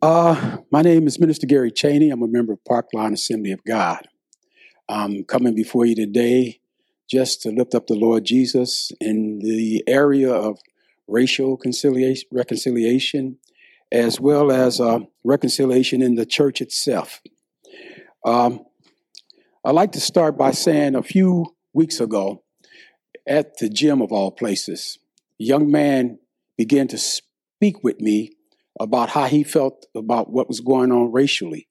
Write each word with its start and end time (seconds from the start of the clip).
Uh, 0.00 0.58
my 0.70 0.80
name 0.80 1.08
is 1.08 1.18
Minister 1.18 1.46
Gary 1.46 1.72
Chaney. 1.72 2.10
I'm 2.10 2.22
a 2.22 2.28
member 2.28 2.52
of 2.52 2.60
Parkline 2.62 3.14
Assembly 3.14 3.50
of 3.50 3.64
God. 3.64 4.06
I'm 4.88 5.24
coming 5.24 5.56
before 5.56 5.86
you 5.86 5.96
today 5.96 6.60
just 7.10 7.42
to 7.42 7.50
lift 7.50 7.74
up 7.74 7.88
the 7.88 7.96
Lord 7.96 8.24
Jesus 8.24 8.92
in 9.00 9.40
the 9.40 9.82
area 9.88 10.32
of 10.32 10.60
racial 11.08 11.56
conciliation, 11.56 12.28
reconciliation, 12.30 13.38
as 13.90 14.20
well 14.20 14.52
as 14.52 14.80
uh, 14.80 15.00
reconciliation 15.24 16.00
in 16.00 16.14
the 16.14 16.26
church 16.26 16.60
itself. 16.60 17.20
Um, 18.24 18.60
I'd 19.64 19.74
like 19.74 19.92
to 19.92 20.00
start 20.00 20.38
by 20.38 20.52
saying 20.52 20.94
a 20.94 21.02
few 21.02 21.56
weeks 21.72 21.98
ago 21.98 22.44
at 23.26 23.58
the 23.58 23.68
gym 23.68 24.00
of 24.00 24.12
all 24.12 24.30
places, 24.30 24.96
a 25.40 25.44
young 25.44 25.72
man 25.72 26.20
began 26.56 26.86
to 26.88 26.98
speak 26.98 27.82
with 27.82 28.00
me 28.00 28.37
about 28.80 29.10
how 29.10 29.26
he 29.26 29.44
felt 29.44 29.86
about 29.94 30.30
what 30.30 30.48
was 30.48 30.60
going 30.60 30.92
on 30.92 31.12
racially. 31.12 31.68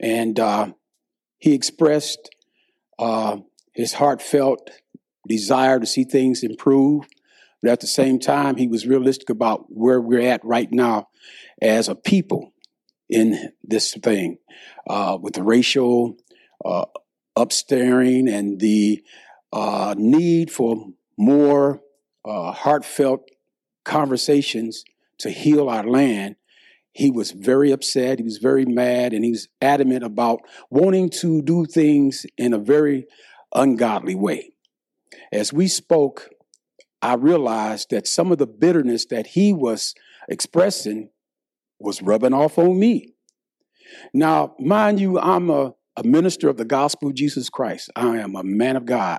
And 0.00 0.38
uh, 0.38 0.72
he 1.38 1.54
expressed 1.54 2.30
uh, 2.98 3.38
his 3.72 3.94
heartfelt 3.94 4.70
desire 5.26 5.78
to 5.78 5.86
see 5.86 6.04
things 6.04 6.42
improve. 6.42 7.06
But 7.62 7.72
at 7.72 7.80
the 7.80 7.86
same 7.86 8.18
time, 8.18 8.56
he 8.56 8.68
was 8.68 8.86
realistic 8.86 9.30
about 9.30 9.66
where 9.68 10.00
we're 10.00 10.28
at 10.28 10.44
right 10.44 10.70
now 10.70 11.08
as 11.60 11.88
a 11.88 11.94
people 11.94 12.52
in 13.08 13.52
this 13.64 13.94
thing 13.94 14.38
uh, 14.88 15.18
with 15.20 15.34
the 15.34 15.42
racial 15.42 16.16
uh, 16.64 16.84
upstaring 17.36 18.28
and 18.28 18.60
the 18.60 19.02
uh, 19.52 19.94
need 19.96 20.50
for 20.50 20.86
more 21.16 21.80
uh, 22.24 22.52
heartfelt 22.52 23.28
conversations 23.84 24.84
to 25.18 25.30
heal 25.30 25.68
our 25.68 25.84
land. 25.84 26.36
He 26.98 27.12
was 27.12 27.30
very 27.30 27.70
upset. 27.70 28.18
He 28.18 28.24
was 28.24 28.38
very 28.38 28.66
mad, 28.66 29.12
and 29.12 29.24
he 29.24 29.30
was 29.30 29.46
adamant 29.62 30.02
about 30.02 30.40
wanting 30.68 31.10
to 31.20 31.40
do 31.42 31.64
things 31.64 32.26
in 32.36 32.52
a 32.52 32.58
very 32.58 33.06
ungodly 33.54 34.16
way. 34.16 34.50
As 35.32 35.52
we 35.52 35.68
spoke, 35.68 36.28
I 37.00 37.14
realized 37.14 37.90
that 37.90 38.08
some 38.08 38.32
of 38.32 38.38
the 38.38 38.48
bitterness 38.48 39.06
that 39.10 39.28
he 39.28 39.52
was 39.52 39.94
expressing 40.28 41.10
was 41.78 42.02
rubbing 42.02 42.34
off 42.34 42.58
on 42.58 42.80
me. 42.80 43.14
Now, 44.12 44.56
mind 44.58 44.98
you, 44.98 45.20
I'm 45.20 45.50
a, 45.50 45.74
a 45.98 46.04
minister 46.04 46.48
of 46.48 46.56
the 46.56 46.64
gospel 46.64 47.08
of 47.08 47.16
Jesus 47.16 47.50
Christ. 47.50 47.90
I 47.96 48.18
am 48.18 48.36
a 48.36 48.44
man 48.44 48.76
of 48.76 48.86
God. 48.86 49.18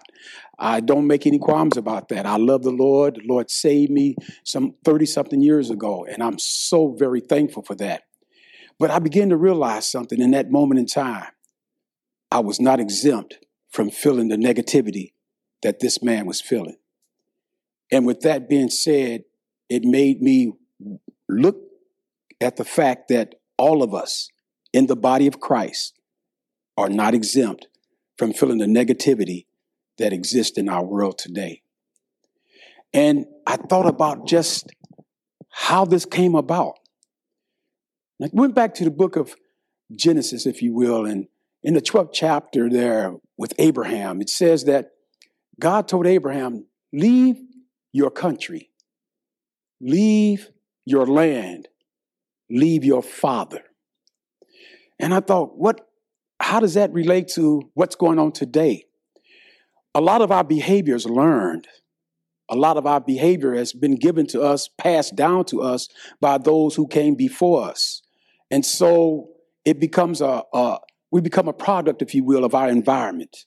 I 0.58 0.80
don't 0.80 1.08
make 1.08 1.28
any 1.28 1.38
qualms 1.38 1.76
about 1.76 2.08
that. 2.08 2.26
I 2.26 2.38
love 2.38 2.64
the 2.64 2.72
Lord. 2.72 3.16
The 3.16 3.28
Lord 3.28 3.52
saved 3.52 3.92
me 3.92 4.16
some 4.46 4.76
30 4.86 5.06
something 5.06 5.42
years 5.42 5.70
ago, 5.70 6.06
and 6.06 6.24
I'm 6.24 6.40
so 6.40 6.96
very 6.98 7.20
thankful 7.20 7.64
for 7.64 7.76
that. 7.76 8.04
But 8.80 8.92
I 8.92 9.00
began 9.00 9.28
to 9.30 9.36
realize 9.36 9.92
something 9.92 10.22
in 10.22 10.32
that 10.32 10.52
moment 10.52 10.80
in 10.80 10.86
time. 10.86 11.28
I 12.32 12.40
was 12.40 12.62
not 12.62 12.80
exempt 12.80 13.40
from 13.70 13.90
feeling 13.90 14.30
the 14.30 14.38
negativity 14.38 15.12
that 15.64 15.82
this 15.82 16.02
man 16.02 16.26
was 16.26 16.40
feeling. 16.40 16.78
And 17.92 18.06
with 18.06 18.22
that 18.22 18.48
being 18.48 18.70
said, 18.70 19.26
it 19.68 19.84
made 19.84 20.22
me 20.22 20.54
look 21.28 21.58
at 22.40 22.56
the 22.56 22.64
fact 22.64 23.10
that 23.10 23.36
all 23.58 23.84
of 23.84 23.94
us 23.94 24.30
in 24.72 24.88
the 24.88 24.96
body 24.96 25.28
of 25.28 25.42
Christ 25.42 25.99
are 26.80 26.90
not 26.90 27.14
exempt 27.14 27.68
from 28.18 28.32
feeling 28.32 28.58
the 28.60 28.66
negativity 28.66 29.46
that 29.98 30.14
exists 30.14 30.58
in 30.58 30.70
our 30.70 30.84
world 30.84 31.18
today. 31.18 31.62
And 32.94 33.26
I 33.46 33.58
thought 33.58 33.86
about 33.86 34.26
just 34.26 34.72
how 35.50 35.84
this 35.84 36.06
came 36.06 36.36
about. 36.36 36.80
I 38.22 38.30
went 38.32 38.56
back 38.56 38.74
to 38.76 38.86
the 38.86 38.92
book 38.92 39.18
of 39.18 39.36
Genesis, 39.94 40.46
if 40.46 40.62
you 40.62 40.74
will, 40.74 41.06
and 41.06 41.28
in 41.64 41.74
the 41.74 41.82
12th 41.82 42.12
chapter 42.14 42.70
there 42.70 43.16
with 43.38 43.54
Abraham, 43.60 44.22
it 44.22 44.30
says 44.30 44.64
that 44.64 44.92
God 45.60 45.90
told 45.90 46.08
Abraham, 46.08 46.66
Leave 46.94 47.38
your 47.92 48.10
country, 48.10 48.70
leave 49.82 50.50
your 50.86 51.06
land, 51.06 51.68
leave 52.50 52.86
your 52.86 53.04
father. 53.04 53.64
And 54.98 55.14
I 55.14 55.20
thought, 55.20 55.58
what, 55.58 55.89
how 56.40 56.60
does 56.60 56.74
that 56.76 56.92
relate 56.94 57.28
to 57.30 57.70
what's 57.74 57.96
going 57.96 58.20
on 58.20 58.32
today? 58.32 58.86
A 59.96 60.02
lot 60.02 60.22
of 60.22 60.32
our 60.32 60.44
behavior 60.44 60.96
is 60.96 61.06
learned. 61.06 61.68
A 62.50 62.56
lot 62.56 62.78
of 62.78 62.86
our 62.86 63.00
behavior 63.00 63.54
has 63.54 63.74
been 63.74 63.96
given 63.96 64.26
to 64.28 64.42
us, 64.42 64.70
passed 64.78 65.16
down 65.16 65.46
to 65.46 65.62
us 65.62 65.88
by 66.20 66.38
those 66.38 66.76
who 66.76 66.88
came 66.88 67.16
before 67.16 67.70
us. 67.70 68.02
And 68.50 68.66
so 68.66 69.30
it 69.66 69.80
becomes 69.80 70.22
a, 70.22 70.44
a 70.54 70.80
we 71.12 71.22
become 71.22 71.48
a 71.48 71.54
product, 71.54 72.02
if 72.02 72.14
you 72.14 72.24
will, 72.24 72.44
of 72.44 72.54
our 72.54 72.70
environment. 72.70 73.46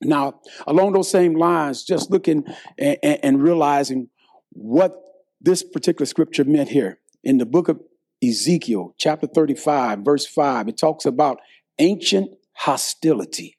Now, 0.00 0.40
along 0.66 0.92
those 0.92 1.10
same 1.10 1.34
lines, 1.34 1.82
just 1.82 2.10
looking 2.10 2.44
and, 2.78 2.98
and 3.02 3.42
realizing 3.42 4.08
what 4.50 4.96
this 5.40 5.62
particular 5.62 6.06
scripture 6.06 6.44
meant 6.44 6.68
here 6.68 6.98
in 7.24 7.38
the 7.38 7.46
book 7.46 7.68
of 7.68 7.80
Ezekiel, 8.22 8.94
chapter 8.98 9.26
35, 9.26 10.00
verse 10.00 10.26
5, 10.26 10.68
it 10.68 10.76
talks 10.76 11.04
about 11.04 11.38
ancient 11.78 12.30
hostility. 12.52 13.58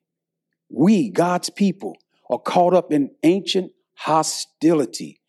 We, 0.69 1.09
God's 1.09 1.49
people, 1.49 1.97
are 2.29 2.39
caught 2.39 2.73
up 2.73 2.91
in 2.91 3.11
ancient 3.23 3.71
hostility. 3.95 5.21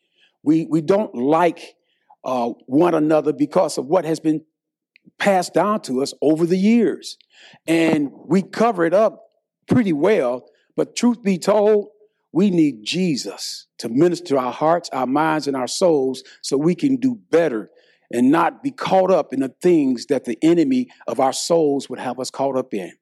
We, 0.43 0.67
we 0.67 0.81
don't 0.81 1.15
like 1.15 1.77
uh, 2.25 2.51
one 2.67 2.95
another 2.95 3.33
because 3.33 3.79
of 3.79 3.87
what 3.87 4.05
has 4.05 4.21
been 4.21 4.45
passed 5.19 5.55
down 5.55 5.81
to 5.83 6.03
us 6.03 6.13
over 6.21 6.45
the 6.45 6.59
years. 6.59 7.17
And 7.67 8.11
we 8.13 8.43
cover 8.43 8.85
it 8.85 8.93
up 8.93 9.23
pretty 9.67 9.93
well 9.93 10.45
but 10.81 10.97
truth 10.97 11.23
be 11.23 11.37
told, 11.37 11.89
we 12.33 12.51
need 12.51 12.85
Jesus 12.85 13.67
to 13.77 13.91
minister 13.91 14.39
our 14.39 14.51
hearts, 14.51 14.89
our 14.95 15.07
minds, 15.07 15.47
and 15.47 15.55
our 15.55 15.67
souls 15.67 16.23
so 16.41 16.57
we 16.57 16.75
can 16.75 16.97
do 16.97 17.19
better 17.31 17.69
and 18.13 18.31
not 18.31 18.63
be 18.63 18.71
caught 18.71 19.11
up 19.11 19.33
in 19.33 19.41
the 19.41 19.55
things 19.63 20.07
that 20.07 20.25
the 20.25 20.39
enemy 20.43 20.89
of 21.07 21.21
our 21.21 21.33
souls 21.33 21.89
would 21.89 21.99
have 21.99 22.19
us 22.19 22.31
caught 22.31 22.57
up 22.57 22.75
in. 22.75 22.93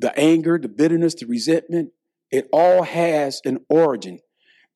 The 0.00 0.16
anger, 0.18 0.58
the 0.58 0.68
bitterness, 0.68 1.14
the 1.14 1.26
resentment, 1.26 1.90
it 2.30 2.48
all 2.52 2.82
has 2.82 3.40
an 3.44 3.60
origin. 3.68 4.18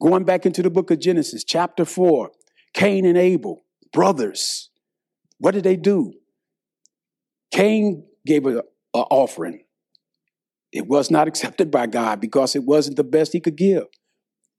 Going 0.01 0.25
back 0.25 0.47
into 0.47 0.63
the 0.63 0.71
book 0.71 0.91
of 0.91 1.01
Genesis, 1.01 1.43
chapter 1.43 1.85
4, 1.85 2.31
Cain 2.73 3.05
and 3.05 3.19
Abel, 3.19 3.65
brothers. 3.93 4.71
What 5.39 5.53
did 5.53 5.65
they 5.65 5.77
do? 5.77 6.13
Cain 7.51 8.05
gave 8.25 8.47
an 8.47 8.63
offering. 8.93 9.65
It 10.73 10.87
was 10.87 11.11
not 11.11 11.27
accepted 11.27 11.71
by 11.71 11.87
God 11.87 12.21
because 12.21 12.55
it 12.55 12.65
wasn't 12.65 12.97
the 12.97 13.05
best 13.05 13.33
he 13.33 13.41
could 13.41 13.57
give. 13.57 13.85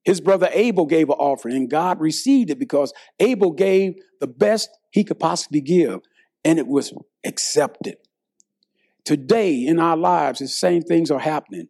His 0.04 0.22
brother 0.22 0.50
Abel 0.54 0.86
gave 0.86 1.10
an 1.10 1.16
offering 1.16 1.56
and 1.56 1.70
God 1.70 2.00
received 2.00 2.50
it 2.50 2.60
because 2.60 2.94
Abel 3.20 3.52
gave 3.52 3.96
the 4.20 4.28
best 4.28 4.70
he 4.92 5.04
could 5.04 5.20
possibly 5.20 5.62
give 5.62 6.02
and 6.44 6.58
it 6.58 6.68
was 6.68 6.94
accepted. 7.26 7.98
Today 9.06 9.66
in 9.66 9.80
our 9.80 9.98
lives, 9.98 10.40
the 10.40 10.48
same 10.48 10.82
things 10.82 11.12
are 11.12 11.20
happening. 11.20 11.68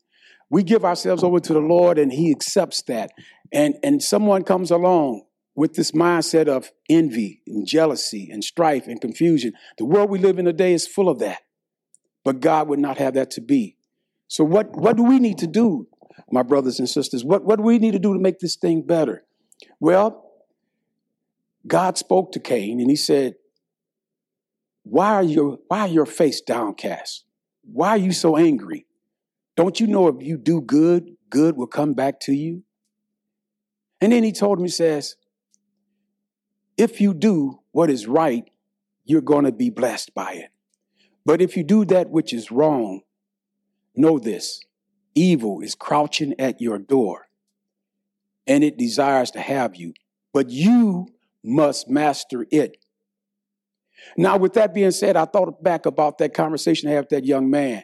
We 0.50 0.64
give 0.64 0.86
ourselves 0.86 1.24
over 1.24 1.40
to 1.40 1.54
the 1.54 1.60
Lord 1.60 1.98
and 1.98 2.12
he 2.12 2.32
accepts 2.32 2.82
that. 2.84 3.12
And, 3.52 3.76
and 3.84 4.02
someone 4.02 4.44
comes 4.44 4.72
along 4.72 5.24
with 5.56 5.74
this 5.74 5.92
mindset 5.92 6.48
of 6.48 6.72
envy 6.90 7.42
and 7.48 7.68
jealousy 7.68 8.30
and 8.32 8.44
strife 8.44 8.88
and 8.88 9.02
confusion. 9.02 9.54
The 9.78 9.86
world 9.86 10.10
we 10.10 10.20
live 10.20 10.40
in 10.40 10.46
today 10.46 10.74
is 10.74 10.88
full 10.88 11.10
of 11.10 11.20
that. 11.20 11.42
But 12.24 12.40
God 12.40 12.68
would 12.68 12.80
not 12.80 12.98
have 12.98 13.16
that 13.16 13.32
to 13.32 13.42
be. 13.42 13.78
So 14.28 14.44
what, 14.44 14.76
what 14.76 14.96
do 14.96 15.04
we 15.04 15.20
need 15.20 15.40
to 15.40 15.48
do, 15.48 15.88
my 16.32 16.44
brothers 16.44 16.80
and 16.80 16.90
sisters? 16.90 17.24
What, 17.24 17.44
what 17.44 17.58
do 17.58 17.64
we 17.64 17.80
need 17.80 17.92
to 17.92 18.00
do 18.00 18.14
to 18.14 18.20
make 18.20 18.40
this 18.40 18.56
thing 18.56 18.82
better? 18.82 19.24
Well, 19.80 20.32
God 21.68 21.98
spoke 21.98 22.32
to 22.34 22.40
Cain 22.40 22.80
and 22.80 22.90
he 22.90 22.96
said, 22.96 23.36
why 24.84 25.14
are, 25.14 25.24
your, 25.24 25.60
why 25.68 25.82
are 25.82 25.88
your 25.88 26.06
face 26.06 26.42
downcast? 26.42 27.26
Why 27.64 27.90
are 27.90 27.98
you 27.98 28.12
so 28.12 28.38
angry? 28.38 28.86
Don't 29.56 29.80
you 29.80 29.88
know 29.88 30.08
if 30.08 30.26
you 30.26 30.38
do 30.38 30.62
good, 30.62 31.16
good 31.30 31.58
will 31.58 31.68
come 31.68 31.94
back 31.94 32.20
to 32.22 32.34
you? 32.34 32.64
And 34.02 34.14
then 34.14 34.24
he 34.24 34.32
told 34.32 34.58
him, 34.58 34.66
he 34.66 34.72
says, 34.72 35.16
if 36.78 37.02
you 37.02 37.14
do 37.14 37.60
what 37.72 37.90
is 37.90 38.08
right, 38.08 38.50
you're 39.04 39.22
going 39.22 39.46
to 39.46 39.52
be 39.52 39.70
blessed 39.70 40.14
by 40.14 40.34
it. 40.34 40.50
But 41.26 41.42
if 41.42 41.58
you 41.58 41.64
do 41.64 41.84
that 41.86 42.10
which 42.10 42.34
is 42.34 42.52
wrong, 42.52 43.02
Know 44.00 44.18
this 44.18 44.62
evil 45.16 45.62
is 45.62 45.76
crouching 45.76 46.34
at 46.40 46.62
your 46.62 46.78
door 46.78 47.28
and 48.48 48.64
it 48.64 48.78
desires 48.78 49.32
to 49.32 49.40
have 49.40 49.76
you, 49.76 49.94
but 50.34 50.50
you 50.50 51.08
must 51.44 51.90
master 51.90 52.46
it. 52.52 52.78
Now, 54.18 54.38
with 54.38 54.54
that 54.54 54.74
being 54.74 54.92
said, 54.92 55.16
I 55.16 55.26
thought 55.26 55.64
back 55.64 55.86
about 55.86 56.18
that 56.20 56.34
conversation 56.34 56.90
I 56.90 56.94
had 56.94 57.02
with 57.02 57.10
that 57.10 57.26
young 57.26 57.50
man. 57.50 57.84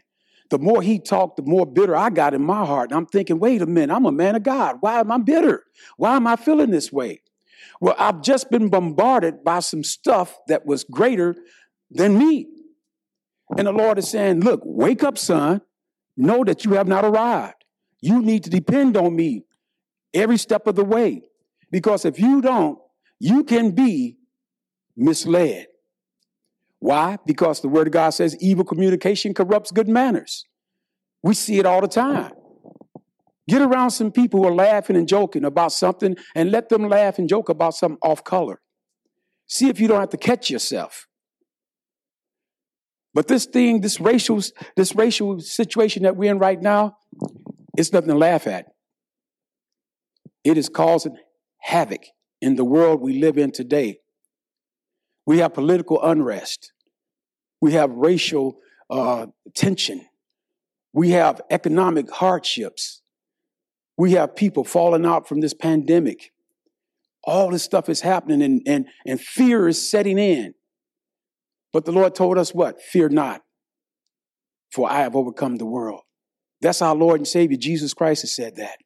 The 0.50 0.60
more 0.60 0.82
he 0.82 1.00
talked, 1.00 1.38
the 1.38 1.44
more 1.44 1.66
bitter 1.66 1.96
I 1.96 2.10
got 2.10 2.34
in 2.34 2.44
my 2.44 2.66
heart. 2.66 2.92
And 2.92 2.98
I'm 2.98 3.06
thinking, 3.08 3.40
wait 3.40 3.62
a 3.62 3.66
minute, 3.66 3.94
I'm 3.94 4.06
a 4.06 4.12
man 4.12 4.36
of 4.36 4.44
God. 4.44 4.78
Why 4.80 5.00
am 5.00 5.12
I 5.12 5.18
bitter? 5.18 5.64
Why 5.98 6.16
am 6.16 6.28
I 6.28 6.36
feeling 6.36 6.70
this 6.70 6.92
way? 6.92 7.22
Well, 7.82 7.96
I've 7.98 8.22
just 8.22 8.50
been 8.52 8.70
bombarded 8.70 9.44
by 9.44 9.60
some 9.60 9.84
stuff 9.84 10.38
that 10.48 10.66
was 10.66 10.84
greater 10.84 11.36
than 11.92 12.18
me. 12.18 12.48
And 13.58 13.68
the 13.68 13.72
Lord 13.72 13.98
is 13.98 14.10
saying, 14.10 14.42
Look, 14.42 14.62
wake 14.64 15.04
up, 15.04 15.18
son. 15.18 15.62
Know 16.18 16.44
that 16.44 16.66
you 16.66 16.74
have 16.74 16.88
not 16.88 17.04
arrived. 17.06 17.64
You 18.02 18.22
need 18.22 18.44
to 18.46 18.50
depend 18.50 18.96
on 18.96 19.16
me 19.16 19.46
every 20.14 20.38
step 20.38 20.68
of 20.68 20.76
the 20.76 20.86
way. 20.86 21.24
Because 21.72 22.06
if 22.06 22.20
you 22.20 22.42
don't, 22.42 22.80
you 23.20 23.44
can 23.44 23.72
be 23.72 24.18
misled. 24.96 25.68
Why? 26.80 27.18
Because 27.26 27.62
the 27.62 27.68
word 27.68 27.88
of 27.88 27.94
God 27.94 28.12
says 28.12 28.38
evil 28.40 28.64
communication 28.64 29.34
corrupts 29.34 29.72
good 29.72 29.88
manners. 29.88 30.46
We 31.24 31.34
see 31.34 31.58
it 31.58 31.66
all 31.66 31.82
the 31.82 31.88
time. 31.88 32.32
Get 33.48 33.62
around 33.62 33.92
some 33.92 34.12
people 34.12 34.42
who 34.42 34.48
are 34.48 34.56
laughing 34.56 34.96
and 34.96 35.08
joking 35.08 35.46
about 35.46 35.72
something 35.72 36.16
and 36.36 36.52
let 36.52 36.70
them 36.70 36.88
laugh 36.88 37.20
and 37.20 37.30
joke 37.30 37.50
about 37.50 37.76
something 37.76 38.00
off 38.02 38.24
color. 38.24 38.62
See 39.48 39.70
if 39.70 39.80
you 39.80 39.88
don't 39.88 40.00
have 40.00 40.10
to 40.10 40.18
catch 40.18 40.50
yourself. 40.50 41.08
But 43.16 43.30
this 43.30 43.46
thing, 43.46 43.80
this 43.80 44.02
racial, 44.02 44.42
this 44.76 44.94
racial 44.94 45.40
situation 45.40 46.04
that 46.04 46.18
we're 46.18 46.30
in 46.30 46.38
right 46.38 46.62
now, 46.62 46.98
it's 47.78 47.94
nothing 47.94 48.10
to 48.10 48.18
laugh 48.18 48.46
at. 48.46 48.74
It 50.44 50.58
is 50.58 50.68
causing 50.68 51.18
havoc 51.60 52.04
in 52.42 52.58
the 52.58 52.66
world 52.66 53.00
we 53.00 53.20
live 53.20 53.38
in 53.38 53.52
today. 53.52 54.00
We 55.26 55.40
have 55.40 55.54
political 55.54 56.04
unrest. 56.04 56.74
We 57.62 57.72
have 57.72 57.90
racial 57.92 58.58
uh, 58.90 59.28
tension. 59.56 60.06
We 60.92 61.12
have 61.12 61.42
economic 61.50 62.12
hardships. 62.12 63.02
We 63.98 64.12
have 64.12 64.36
people 64.36 64.66
falling 64.66 65.06
out 65.06 65.26
from 65.26 65.40
this 65.40 65.54
pandemic. 65.54 66.34
All 67.24 67.50
this 67.50 67.64
stuff 67.64 67.88
is 67.88 68.02
happening 68.02 68.42
and, 68.44 68.62
and, 68.68 68.88
and 69.08 69.22
fear 69.22 69.70
is 69.70 69.90
setting 69.90 70.20
in. 70.20 70.54
But 71.76 71.84
the 71.84 71.92
Lord 71.92 72.16
told 72.16 72.38
us 72.38 72.54
what? 72.54 72.82
Fear 72.82 73.10
not, 73.10 73.42
for 74.72 74.90
I 74.90 75.00
have 75.00 75.14
overcome 75.14 75.58
the 75.58 75.66
world. 75.66 76.04
That's 76.62 76.82
our 76.82 76.96
Lord 76.96 77.20
and 77.20 77.28
Savior, 77.28 77.58
Jesus 77.58 77.94
Christ, 77.94 78.22
has 78.22 78.34
said 78.34 78.56
that. 78.56 78.78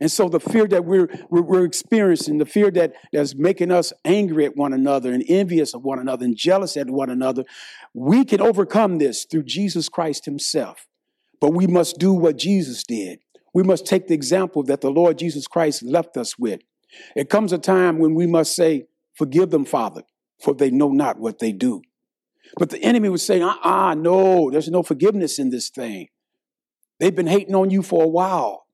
And 0.00 0.10
so 0.10 0.30
the 0.30 0.40
fear 0.40 0.66
that 0.68 0.86
we're, 0.86 1.10
we're, 1.28 1.66
experiencing, 1.66 2.38
the 2.38 2.46
fear 2.46 2.70
that, 2.70 2.94
that's 3.12 3.34
making 3.34 3.70
us 3.70 3.92
angry 4.02 4.46
at 4.46 4.56
one 4.56 4.72
another 4.72 5.12
and 5.12 5.22
envious 5.28 5.74
of 5.74 5.84
one 5.84 5.98
another 5.98 6.24
and 6.24 6.34
jealous 6.34 6.78
at 6.78 6.88
one 6.88 7.10
another, 7.10 7.44
we 7.92 8.24
can 8.24 8.40
overcome 8.40 8.96
this 8.96 9.26
through 9.30 9.42
Jesus 9.42 9.90
Christ 9.90 10.24
himself. 10.24 10.86
But 11.38 11.52
we 11.52 11.66
must 11.66 11.98
do 11.98 12.14
what 12.14 12.38
Jesus 12.38 12.82
did. 12.82 13.18
We 13.52 13.62
must 13.62 13.84
take 13.84 14.06
the 14.06 14.14
example 14.14 14.62
that 14.62 14.80
the 14.80 14.90
Lord 14.90 15.18
Jesus 15.18 15.46
Christ 15.46 15.82
left 15.82 16.16
us 16.16 16.38
with. 16.38 16.62
It 17.14 17.28
comes 17.28 17.52
a 17.52 17.58
time 17.58 17.98
when 17.98 18.14
we 18.14 18.26
must 18.26 18.56
say, 18.56 18.86
Forgive 19.12 19.50
them, 19.50 19.66
Father, 19.66 20.04
for 20.42 20.54
they 20.54 20.70
know 20.70 20.88
not 20.88 21.18
what 21.18 21.40
they 21.40 21.52
do. 21.52 21.82
But 22.58 22.70
the 22.70 22.82
enemy 22.82 23.08
was 23.08 23.24
saying, 23.24 23.42
ah, 23.42 23.58
uh-uh, 23.62 23.94
no, 23.94 24.50
there's 24.50 24.68
no 24.68 24.82
forgiveness 24.82 25.38
in 25.38 25.50
this 25.50 25.68
thing. 25.68 26.08
They've 27.00 27.14
been 27.14 27.26
hating 27.26 27.54
on 27.54 27.70
you 27.70 27.82
for 27.82 28.04
a 28.04 28.08
while. 28.08 28.66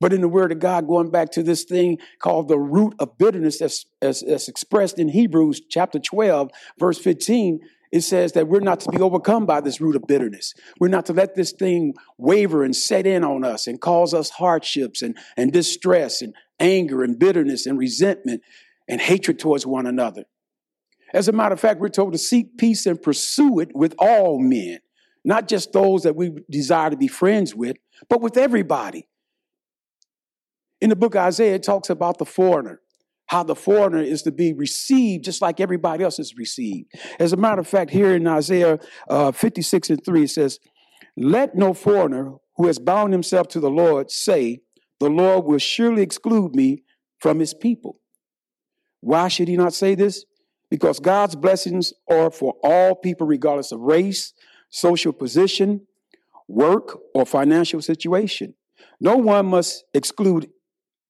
But 0.00 0.14
in 0.14 0.22
the 0.22 0.28
word 0.28 0.50
of 0.50 0.58
God, 0.58 0.86
going 0.86 1.10
back 1.10 1.30
to 1.32 1.42
this 1.42 1.64
thing 1.64 1.98
called 2.20 2.48
the 2.48 2.58
root 2.58 2.94
of 2.98 3.18
bitterness 3.18 3.58
that's, 3.58 3.84
as, 4.00 4.22
expressed 4.48 4.98
in 4.98 5.10
Hebrews 5.10 5.60
chapter 5.68 5.98
12, 5.98 6.50
verse 6.78 6.98
15, 6.98 7.60
it 7.92 8.00
says 8.02 8.32
that 8.32 8.48
we're 8.48 8.60
not 8.60 8.80
to 8.80 8.90
be 8.90 9.00
overcome 9.00 9.46
by 9.46 9.60
this 9.60 9.80
root 9.80 9.96
of 9.96 10.06
bitterness. 10.06 10.54
We're 10.78 10.88
not 10.88 11.06
to 11.06 11.12
let 11.12 11.34
this 11.34 11.52
thing 11.52 11.94
waver 12.16 12.62
and 12.62 12.74
set 12.74 13.06
in 13.06 13.24
on 13.24 13.44
us 13.44 13.66
and 13.66 13.80
cause 13.80 14.14
us 14.14 14.30
hardships 14.30 15.02
and, 15.02 15.18
and 15.36 15.52
distress 15.52 16.22
and 16.22 16.34
anger 16.58 17.02
and 17.02 17.18
bitterness 17.18 17.66
and 17.66 17.78
resentment 17.78 18.42
and 18.88 19.00
hatred 19.00 19.38
towards 19.38 19.66
one 19.66 19.86
another. 19.86 20.24
As 21.12 21.28
a 21.28 21.32
matter 21.32 21.54
of 21.54 21.60
fact, 21.60 21.80
we're 21.80 21.88
told 21.88 22.12
to 22.12 22.18
seek 22.18 22.56
peace 22.56 22.86
and 22.86 23.00
pursue 23.00 23.58
it 23.60 23.70
with 23.74 23.94
all 23.98 24.38
men, 24.38 24.78
not 25.24 25.48
just 25.48 25.72
those 25.72 26.02
that 26.04 26.16
we 26.16 26.32
desire 26.50 26.90
to 26.90 26.96
be 26.96 27.08
friends 27.08 27.54
with, 27.54 27.76
but 28.08 28.20
with 28.20 28.36
everybody. 28.36 29.08
In 30.80 30.88
the 30.88 30.96
book 30.96 31.14
of 31.14 31.22
Isaiah, 31.22 31.56
it 31.56 31.62
talks 31.62 31.90
about 31.90 32.18
the 32.18 32.24
foreigner, 32.24 32.80
how 33.26 33.42
the 33.42 33.56
foreigner 33.56 34.02
is 34.02 34.22
to 34.22 34.32
be 34.32 34.52
received 34.52 35.24
just 35.24 35.42
like 35.42 35.60
everybody 35.60 36.04
else 36.04 36.18
is 36.18 36.34
received. 36.36 36.92
As 37.18 37.32
a 37.32 37.36
matter 37.36 37.60
of 37.60 37.68
fact, 37.68 37.90
here 37.90 38.14
in 38.14 38.26
Isaiah 38.26 38.78
uh, 39.08 39.32
56 39.32 39.90
and 39.90 40.04
3, 40.04 40.22
it 40.22 40.30
says, 40.30 40.58
Let 41.16 41.54
no 41.54 41.74
foreigner 41.74 42.34
who 42.56 42.66
has 42.66 42.78
bound 42.78 43.12
himself 43.12 43.48
to 43.48 43.60
the 43.60 43.70
Lord 43.70 44.10
say, 44.10 44.60
The 45.00 45.10
Lord 45.10 45.44
will 45.44 45.58
surely 45.58 46.02
exclude 46.02 46.54
me 46.54 46.84
from 47.18 47.40
his 47.40 47.52
people. 47.52 47.98
Why 49.00 49.28
should 49.28 49.48
he 49.48 49.56
not 49.56 49.74
say 49.74 49.94
this? 49.94 50.24
Because 50.70 51.00
God's 51.00 51.36
blessings 51.36 51.92
are 52.08 52.30
for 52.30 52.54
all 52.62 52.94
people, 52.94 53.26
regardless 53.26 53.72
of 53.72 53.80
race, 53.80 54.32
social 54.70 55.12
position, 55.12 55.86
work, 56.48 56.98
or 57.14 57.26
financial 57.26 57.82
situation. 57.82 58.54
No 59.00 59.16
one 59.16 59.46
must 59.46 59.84
exclude 59.92 60.48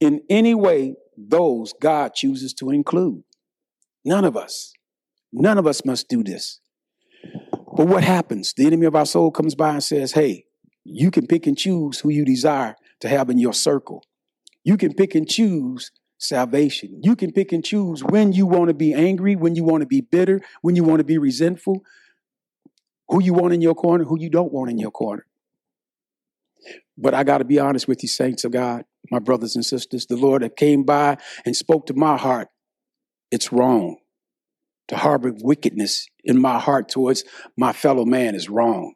in 0.00 0.22
any 0.30 0.54
way 0.54 0.94
those 1.16 1.74
God 1.80 2.14
chooses 2.14 2.54
to 2.54 2.70
include. 2.70 3.22
None 4.04 4.24
of 4.24 4.36
us. 4.36 4.72
None 5.32 5.58
of 5.58 5.66
us 5.66 5.84
must 5.84 6.08
do 6.08 6.24
this. 6.24 6.60
But 7.76 7.86
what 7.86 8.02
happens? 8.02 8.54
The 8.54 8.66
enemy 8.66 8.86
of 8.86 8.96
our 8.96 9.06
soul 9.06 9.30
comes 9.30 9.54
by 9.54 9.74
and 9.74 9.84
says, 9.84 10.12
Hey, 10.12 10.46
you 10.84 11.10
can 11.10 11.26
pick 11.26 11.46
and 11.46 11.56
choose 11.56 12.00
who 12.00 12.08
you 12.08 12.24
desire 12.24 12.76
to 13.00 13.08
have 13.08 13.30
in 13.30 13.38
your 13.38 13.52
circle. 13.52 14.04
You 14.64 14.76
can 14.76 14.94
pick 14.94 15.14
and 15.14 15.28
choose 15.28 15.92
salvation. 16.20 17.00
You 17.02 17.16
can 17.16 17.32
pick 17.32 17.52
and 17.52 17.64
choose 17.64 18.04
when 18.04 18.32
you 18.32 18.46
want 18.46 18.68
to 18.68 18.74
be 18.74 18.92
angry, 18.94 19.34
when 19.34 19.56
you 19.56 19.64
want 19.64 19.80
to 19.80 19.86
be 19.86 20.00
bitter, 20.00 20.40
when 20.62 20.76
you 20.76 20.84
want 20.84 20.98
to 20.98 21.04
be 21.04 21.18
resentful, 21.18 21.82
who 23.08 23.22
you 23.22 23.34
want 23.34 23.52
in 23.52 23.60
your 23.60 23.74
corner, 23.74 24.04
who 24.04 24.18
you 24.20 24.30
don't 24.30 24.52
want 24.52 24.70
in 24.70 24.78
your 24.78 24.90
corner. 24.90 25.26
But 26.96 27.14
I 27.14 27.24
got 27.24 27.38
to 27.38 27.44
be 27.44 27.58
honest 27.58 27.88
with 27.88 28.02
you, 28.02 28.08
saints 28.08 28.44
of 28.44 28.52
God, 28.52 28.84
my 29.10 29.18
brothers 29.18 29.56
and 29.56 29.64
sisters. 29.64 30.06
The 30.06 30.16
Lord 30.16 30.42
that 30.42 30.56
came 30.56 30.84
by 30.84 31.16
and 31.44 31.56
spoke 31.56 31.86
to 31.86 31.94
my 31.94 32.16
heart. 32.16 32.48
It's 33.30 33.52
wrong. 33.52 33.96
To 34.88 34.96
harbor 34.96 35.32
wickedness 35.40 36.06
in 36.24 36.40
my 36.40 36.58
heart 36.58 36.88
towards 36.88 37.24
my 37.56 37.72
fellow 37.72 38.04
man 38.04 38.34
is 38.34 38.50
wrong. 38.50 38.94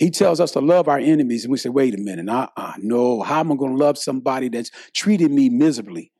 He 0.00 0.10
tells 0.10 0.40
us 0.40 0.52
to 0.52 0.60
love 0.60 0.88
our 0.88 0.98
enemies, 0.98 1.44
and 1.44 1.52
we 1.52 1.58
say, 1.58 1.68
wait 1.68 1.94
a 1.94 1.98
minute, 1.98 2.26
uh-uh, 2.26 2.72
no, 2.78 3.20
how 3.20 3.40
am 3.40 3.52
I 3.52 3.56
going 3.56 3.76
to 3.76 3.84
love 3.84 3.98
somebody 3.98 4.48
that's 4.48 4.70
treated 4.94 5.30
me 5.30 5.50
miserably? 5.50 6.10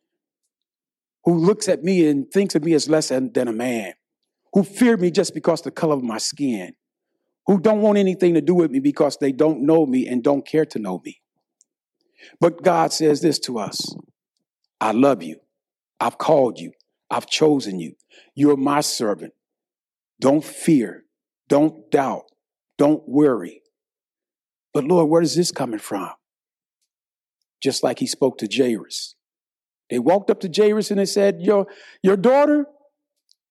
Who 1.25 1.35
looks 1.35 1.67
at 1.67 1.82
me 1.82 2.06
and 2.06 2.31
thinks 2.31 2.55
of 2.55 2.62
me 2.62 2.75
as 2.75 2.91
less 2.91 3.09
than, 3.09 3.32
than 3.32 3.49
a 3.49 3.55
man? 3.55 3.94
Who 4.53 4.65
fear 4.65 4.99
me 4.99 5.11
just 5.11 5.32
because 5.32 5.62
the 5.62 5.71
color 5.71 5.94
of 5.94 6.03
my 6.03 6.19
skin? 6.19 6.75
Who 7.46 7.58
don't 7.58 7.81
want 7.81 7.96
anything 7.96 8.34
to 8.34 8.43
do 8.43 8.55
with 8.55 8.70
me 8.70 8.81
because 8.81 9.17
they 9.17 9.32
don't 9.32 9.63
know 9.63 9.87
me 9.87 10.06
and 10.06 10.22
don't 10.22 10.46
care 10.46 10.67
to 10.67 10.79
know 10.79 11.01
me? 11.03 11.22
But 12.39 12.63
God 12.63 12.93
says 12.93 13.22
this 13.22 13.39
to 13.41 13.58
us 13.58 13.94
I 14.79 14.93
love 14.93 15.22
you. 15.22 15.37
I've 15.99 16.19
called 16.19 16.58
you. 16.58 16.72
I've 17.10 17.27
chosen 17.27 17.81
you. 17.81 17.94
You're 18.34 18.58
my 18.58 18.82
servant. 18.82 19.32
Don't 20.20 20.44
fear. 20.44 21.05
Don't 21.49 21.91
doubt. 21.91 22.25
Don't 22.77 23.08
worry. 23.08 23.59
But 24.72 24.84
Lord, 24.84 25.08
where 25.08 25.22
is 25.22 25.34
this 25.36 25.50
coming 25.50 25.81
from? 25.81 26.10
Just 27.62 27.82
like 27.82 27.98
he 27.98 28.06
spoke 28.06 28.39
to 28.39 28.48
Jairus. 28.50 29.15
They 29.91 29.98
walked 29.98 30.31
up 30.31 30.41
to 30.41 30.50
Jairus 30.55 30.91
and 30.91 31.00
they 31.00 31.06
said, 31.06 31.41
Your, 31.41 31.67
your 32.03 32.17
daughter, 32.17 32.67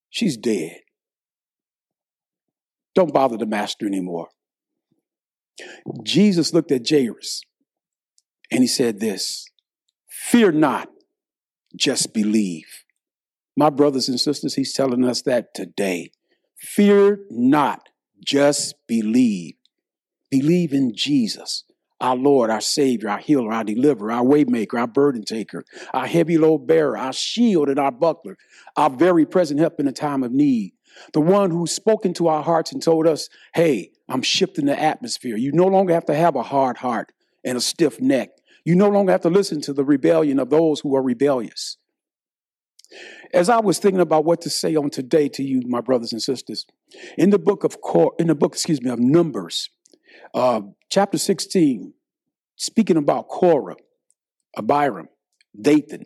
she's 0.09 0.37
dead. 0.37 0.77
Don't 2.95 3.13
bother 3.13 3.37
the 3.37 3.45
master 3.45 3.85
anymore. 3.85 4.29
Jesus 6.03 6.53
looked 6.53 6.71
at 6.71 6.89
Jairus 6.89 7.41
and 8.51 8.61
he 8.61 8.67
said 8.67 8.99
this 8.99 9.45
Fear 10.07 10.53
not, 10.53 10.89
just 11.75 12.13
believe. 12.13 12.83
My 13.55 13.69
brothers 13.69 14.07
and 14.07 14.19
sisters, 14.19 14.55
he's 14.55 14.73
telling 14.73 15.03
us 15.03 15.21
that 15.23 15.53
today. 15.53 16.11
Fear 16.57 17.19
not, 17.29 17.89
just 18.23 18.75
believe. 18.87 19.55
Believe 20.29 20.73
in 20.73 20.95
Jesus, 20.95 21.63
our 21.99 22.15
Lord, 22.15 22.49
our 22.49 22.61
Savior, 22.61 23.09
our 23.09 23.17
healer, 23.17 23.51
our 23.51 23.63
deliverer, 23.63 24.11
our 24.11 24.23
waymaker, 24.23 24.79
our 24.79 24.87
burden 24.87 25.23
taker, 25.23 25.65
our 25.93 26.07
heavy 26.07 26.37
load 26.37 26.67
bearer, 26.67 26.97
our 26.97 27.13
shield 27.13 27.69
and 27.69 27.79
our 27.79 27.91
buckler, 27.91 28.37
our 28.77 28.89
very 28.89 29.25
present 29.25 29.59
help 29.59 29.79
in 29.79 29.87
a 29.87 29.91
time 29.91 30.23
of 30.23 30.31
need. 30.31 30.73
The 31.13 31.21
one 31.21 31.51
who's 31.51 31.71
spoken 31.71 32.13
to 32.15 32.27
our 32.27 32.43
hearts 32.43 32.71
and 32.71 32.81
told 32.81 33.07
us, 33.07 33.29
hey, 33.53 33.91
I'm 34.07 34.21
shifting 34.21 34.65
the 34.65 34.79
atmosphere. 34.79 35.37
You 35.37 35.51
no 35.51 35.67
longer 35.67 35.93
have 35.93 36.05
to 36.05 36.15
have 36.15 36.35
a 36.35 36.43
hard 36.43 36.77
heart 36.77 37.11
and 37.43 37.57
a 37.57 37.61
stiff 37.61 38.01
neck. 38.01 38.29
You 38.65 38.75
no 38.75 38.89
longer 38.89 39.11
have 39.11 39.21
to 39.21 39.29
listen 39.29 39.61
to 39.61 39.73
the 39.73 39.85
rebellion 39.85 40.39
of 40.39 40.49
those 40.49 40.79
who 40.79 40.95
are 40.95 41.01
rebellious. 41.01 41.77
As 43.33 43.49
I 43.49 43.59
was 43.59 43.77
thinking 43.77 44.01
about 44.01 44.25
what 44.25 44.41
to 44.41 44.49
say 44.49 44.75
on 44.75 44.89
today 44.89 45.29
to 45.29 45.43
you, 45.43 45.61
my 45.65 45.81
brothers 45.81 46.11
and 46.11 46.21
sisters, 46.21 46.65
in 47.17 47.29
the 47.29 47.39
book 47.39 47.63
of 47.63 47.77
in 48.17 48.27
the 48.27 48.35
book, 48.35 48.53
excuse 48.53 48.81
me, 48.81 48.89
of 48.89 48.99
Numbers, 48.99 49.69
uh, 50.33 50.61
chapter 50.89 51.17
16, 51.17 51.93
speaking 52.55 52.97
about 52.97 53.27
Korah, 53.27 53.75
Abiram, 54.57 55.09
Dathan. 55.59 56.05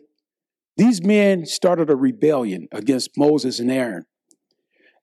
These 0.76 1.02
men 1.02 1.46
started 1.46 1.90
a 1.90 1.96
rebellion 1.96 2.68
against 2.72 3.16
Moses 3.16 3.60
and 3.60 3.70
Aaron. 3.70 4.06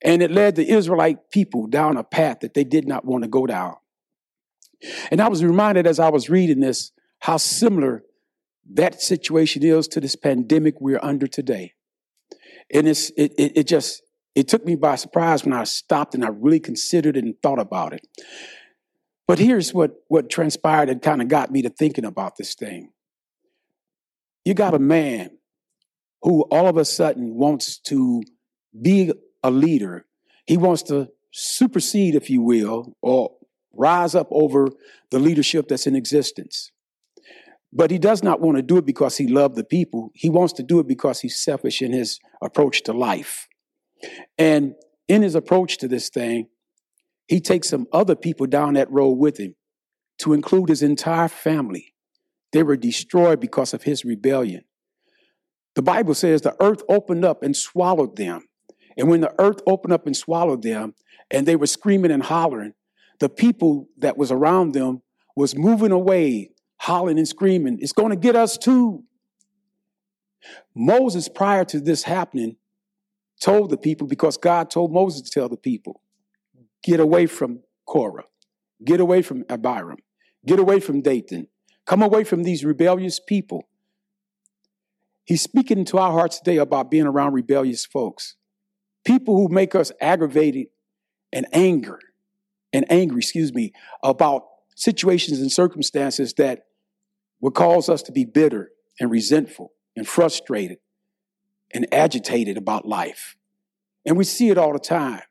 And 0.03 0.21
it 0.21 0.31
led 0.31 0.55
the 0.55 0.69
Israelite 0.69 1.29
people 1.31 1.67
down 1.67 1.95
a 1.95 2.03
path 2.03 2.39
that 2.41 2.53
they 2.53 2.63
did 2.63 2.87
not 2.87 3.05
want 3.05 3.23
to 3.23 3.29
go 3.29 3.45
down. 3.45 3.75
And 5.11 5.21
I 5.21 5.29
was 5.29 5.43
reminded 5.43 5.85
as 5.85 5.99
I 5.99 6.09
was 6.09 6.29
reading 6.29 6.59
this 6.59 6.91
how 7.19 7.37
similar 7.37 8.03
that 8.73 9.01
situation 9.01 9.63
is 9.63 9.87
to 9.89 9.99
this 9.99 10.15
pandemic 10.15 10.81
we're 10.81 10.99
under 11.03 11.27
today. 11.27 11.73
And 12.73 12.87
it's, 12.87 13.11
it, 13.11 13.33
it, 13.37 13.57
it 13.57 13.67
just, 13.67 14.01
it 14.33 14.47
took 14.47 14.65
me 14.65 14.75
by 14.75 14.95
surprise 14.95 15.43
when 15.43 15.53
I 15.53 15.65
stopped 15.65 16.15
and 16.15 16.25
I 16.25 16.29
really 16.29 16.59
considered 16.59 17.17
it 17.17 17.23
and 17.23 17.35
thought 17.43 17.59
about 17.59 17.93
it. 17.93 18.07
But 19.31 19.39
here's 19.39 19.73
what, 19.73 19.95
what 20.09 20.29
transpired 20.29 20.89
and 20.89 21.01
kind 21.01 21.21
of 21.21 21.29
got 21.29 21.51
me 21.51 21.61
to 21.61 21.69
thinking 21.69 22.03
about 22.03 22.35
this 22.35 22.53
thing. 22.53 22.91
You 24.43 24.53
got 24.53 24.73
a 24.73 24.79
man 24.79 25.37
who 26.21 26.41
all 26.51 26.67
of 26.67 26.75
a 26.75 26.83
sudden 26.83 27.35
wants 27.35 27.77
to 27.83 28.23
be 28.81 29.13
a 29.41 29.49
leader. 29.49 30.05
He 30.45 30.57
wants 30.57 30.83
to 30.83 31.11
supersede, 31.31 32.13
if 32.13 32.29
you 32.29 32.41
will, 32.41 32.97
or 33.01 33.31
rise 33.71 34.15
up 34.15 34.27
over 34.31 34.67
the 35.11 35.19
leadership 35.19 35.69
that's 35.69 35.87
in 35.87 35.95
existence. 35.95 36.73
But 37.71 37.89
he 37.89 37.99
does 37.99 38.23
not 38.23 38.41
want 38.41 38.57
to 38.57 38.61
do 38.61 38.75
it 38.75 38.85
because 38.85 39.15
he 39.15 39.29
loved 39.29 39.55
the 39.55 39.63
people. 39.63 40.11
He 40.13 40.29
wants 40.29 40.51
to 40.55 40.63
do 40.63 40.79
it 40.79 40.89
because 40.89 41.21
he's 41.21 41.39
selfish 41.39 41.81
in 41.81 41.93
his 41.93 42.19
approach 42.41 42.83
to 42.83 42.91
life. 42.91 43.47
And 44.37 44.75
in 45.07 45.21
his 45.21 45.35
approach 45.35 45.77
to 45.77 45.87
this 45.87 46.09
thing, 46.09 46.47
he 47.31 47.39
takes 47.39 47.69
some 47.69 47.87
other 47.93 48.13
people 48.13 48.45
down 48.45 48.73
that 48.73 48.91
road 48.91 49.13
with 49.13 49.37
him 49.37 49.55
to 50.17 50.33
include 50.33 50.67
his 50.67 50.83
entire 50.83 51.29
family. 51.29 51.93
They 52.51 52.61
were 52.61 52.75
destroyed 52.75 53.39
because 53.39 53.73
of 53.73 53.83
his 53.83 54.03
rebellion. 54.03 54.65
The 55.75 55.81
Bible 55.81 56.13
says 56.13 56.41
the 56.41 56.61
earth 56.61 56.83
opened 56.89 57.23
up 57.23 57.41
and 57.41 57.55
swallowed 57.55 58.17
them. 58.17 58.49
And 58.97 59.07
when 59.07 59.21
the 59.21 59.33
earth 59.39 59.61
opened 59.65 59.93
up 59.93 60.05
and 60.07 60.17
swallowed 60.17 60.61
them, 60.61 60.93
and 61.31 61.47
they 61.47 61.55
were 61.55 61.67
screaming 61.67 62.11
and 62.11 62.21
hollering, 62.21 62.73
the 63.21 63.29
people 63.29 63.87
that 63.99 64.17
was 64.17 64.29
around 64.29 64.73
them 64.73 65.01
was 65.33 65.55
moving 65.55 65.93
away, 65.93 66.51
hollering 66.81 67.17
and 67.17 67.29
screaming, 67.29 67.77
it's 67.79 67.93
going 67.93 68.09
to 68.09 68.17
get 68.17 68.35
us 68.35 68.57
too. 68.57 69.05
Moses, 70.75 71.29
prior 71.29 71.63
to 71.63 71.79
this 71.79 72.03
happening, 72.03 72.57
told 73.39 73.69
the 73.69 73.77
people, 73.77 74.05
because 74.05 74.35
God 74.35 74.69
told 74.69 74.91
Moses 74.91 75.21
to 75.21 75.31
tell 75.31 75.47
the 75.47 75.55
people, 75.55 76.01
get 76.83 76.99
away 76.99 77.25
from 77.25 77.61
Korah, 77.85 78.25
get 78.83 78.99
away 78.99 79.21
from 79.21 79.45
Abiram, 79.49 79.97
get 80.45 80.59
away 80.59 80.79
from 80.79 81.01
Dathan, 81.01 81.47
come 81.85 82.01
away 82.01 82.23
from 82.23 82.43
these 82.43 82.63
rebellious 82.63 83.19
people. 83.19 83.67
He's 85.23 85.41
speaking 85.41 85.85
to 85.85 85.97
our 85.97 86.11
hearts 86.11 86.39
today 86.39 86.57
about 86.57 86.91
being 86.91 87.05
around 87.05 87.33
rebellious 87.33 87.85
folks, 87.85 88.35
people 89.05 89.35
who 89.35 89.53
make 89.53 89.75
us 89.75 89.91
aggravated 90.01 90.67
and 91.31 91.45
anger 91.53 91.99
and 92.73 92.85
angry, 92.91 93.19
excuse 93.19 93.53
me, 93.53 93.73
about 94.03 94.43
situations 94.75 95.39
and 95.39 95.51
circumstances 95.51 96.33
that 96.33 96.65
would 97.39 97.53
cause 97.53 97.89
us 97.89 98.01
to 98.03 98.11
be 98.11 98.25
bitter 98.25 98.71
and 98.99 99.11
resentful 99.11 99.73
and 99.95 100.07
frustrated 100.07 100.77
and 101.73 101.87
agitated 101.93 102.57
about 102.57 102.87
life. 102.87 103.35
And 104.05 104.17
we 104.17 104.23
see 104.23 104.49
it 104.49 104.57
all 104.57 104.73
the 104.73 104.79
time. 104.79 105.21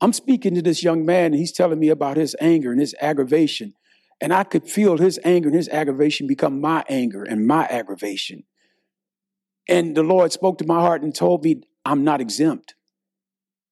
I'm 0.00 0.12
speaking 0.12 0.54
to 0.54 0.62
this 0.62 0.82
young 0.82 1.04
man, 1.04 1.26
and 1.26 1.34
he's 1.34 1.52
telling 1.52 1.80
me 1.80 1.88
about 1.88 2.16
his 2.16 2.36
anger 2.40 2.70
and 2.70 2.80
his 2.80 2.94
aggravation. 3.00 3.74
And 4.20 4.32
I 4.32 4.44
could 4.44 4.68
feel 4.68 4.96
his 4.96 5.18
anger 5.24 5.48
and 5.48 5.56
his 5.56 5.68
aggravation 5.68 6.26
become 6.26 6.60
my 6.60 6.84
anger 6.88 7.22
and 7.22 7.46
my 7.46 7.66
aggravation. 7.66 8.44
And 9.68 9.96
the 9.96 10.02
Lord 10.02 10.32
spoke 10.32 10.58
to 10.58 10.66
my 10.66 10.80
heart 10.80 11.02
and 11.02 11.14
told 11.14 11.44
me, 11.44 11.62
I'm 11.84 12.04
not 12.04 12.20
exempt. 12.20 12.74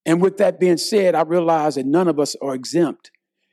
And 0.04 0.20
with 0.20 0.36
that 0.36 0.60
being 0.60 0.76
said, 0.76 1.14
I 1.14 1.22
realize 1.22 1.74
that 1.74 1.86
none 1.86 2.06
of 2.06 2.20
us 2.20 2.36
are 2.40 2.54
exempt. 2.54 3.10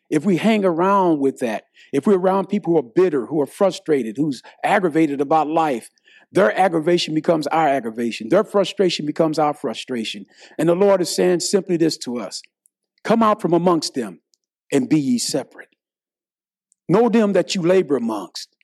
If 0.09 0.25
we 0.25 0.37
hang 0.37 0.63
around 0.63 1.19
with 1.19 1.39
that, 1.39 1.65
if 1.91 2.05
we're 2.05 2.19
around 2.19 2.47
people 2.47 2.73
who 2.73 2.79
are 2.79 2.83
bitter, 2.83 3.25
who 3.25 3.41
are 3.41 3.47
frustrated, 3.47 4.17
who's 4.17 4.43
aggravated 4.63 5.21
about 5.21 5.47
life, 5.47 5.89
their 6.31 6.55
aggravation 6.59 7.15
becomes 7.15 7.47
our 7.47 7.67
aggravation. 7.67 8.29
Their 8.29 8.43
frustration 8.43 9.05
becomes 9.05 9.39
our 9.39 9.53
frustration. 9.53 10.25
And 10.59 10.69
the 10.69 10.75
Lord 10.75 11.01
is 11.01 11.13
saying 11.13 11.39
simply 11.39 11.77
this 11.77 11.97
to 11.99 12.19
us 12.19 12.43
Come 13.03 13.21
out 13.21 13.41
from 13.41 13.53
amongst 13.53 13.93
them 13.93 14.21
and 14.71 14.89
be 14.89 14.99
ye 14.99 15.19
separate. 15.19 15.69
Know 16.87 17.09
them 17.09 17.33
that 17.33 17.55
you 17.55 17.61
labor 17.61 17.95
amongst. 17.95 18.55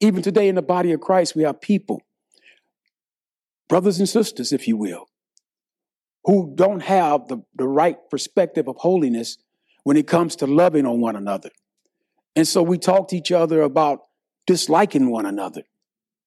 Even 0.00 0.22
today 0.22 0.48
in 0.48 0.54
the 0.54 0.62
body 0.62 0.92
of 0.92 1.00
Christ, 1.00 1.34
we 1.36 1.44
have 1.44 1.60
people 1.60 2.02
brothers 3.68 3.98
and 3.98 4.08
sisters, 4.08 4.52
if 4.52 4.68
you 4.68 4.76
will, 4.76 5.06
who 6.24 6.52
don't 6.54 6.82
have 6.82 7.28
the, 7.28 7.42
the 7.56 7.66
right 7.66 7.96
perspective 8.10 8.68
of 8.68 8.76
holiness 8.76 9.38
when 9.82 9.96
it 9.96 10.06
comes 10.06 10.36
to 10.36 10.46
loving 10.46 10.86
on 10.86 11.00
one 11.00 11.16
another. 11.16 11.50
And 12.36 12.46
so 12.46 12.62
we 12.62 12.78
talk 12.78 13.08
to 13.08 13.16
each 13.16 13.32
other 13.32 13.62
about 13.62 14.00
disliking 14.46 15.10
one 15.10 15.26
another. 15.26 15.62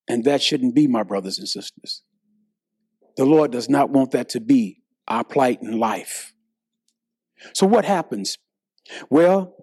And 0.07 0.23
that 0.23 0.41
shouldn't 0.41 0.73
be, 0.73 0.87
my 0.87 1.03
brothers 1.03 1.37
and 1.37 1.47
sisters. 1.47 2.03
The 3.17 3.25
Lord 3.25 3.51
does 3.51 3.69
not 3.69 3.89
want 3.89 4.11
that 4.11 4.29
to 4.29 4.39
be 4.39 4.81
our 5.07 5.23
plight 5.23 5.61
in 5.61 5.79
life. 5.79 6.33
So 7.53 7.67
what 7.67 7.85
happens? 7.85 8.37
Well, 9.09 9.55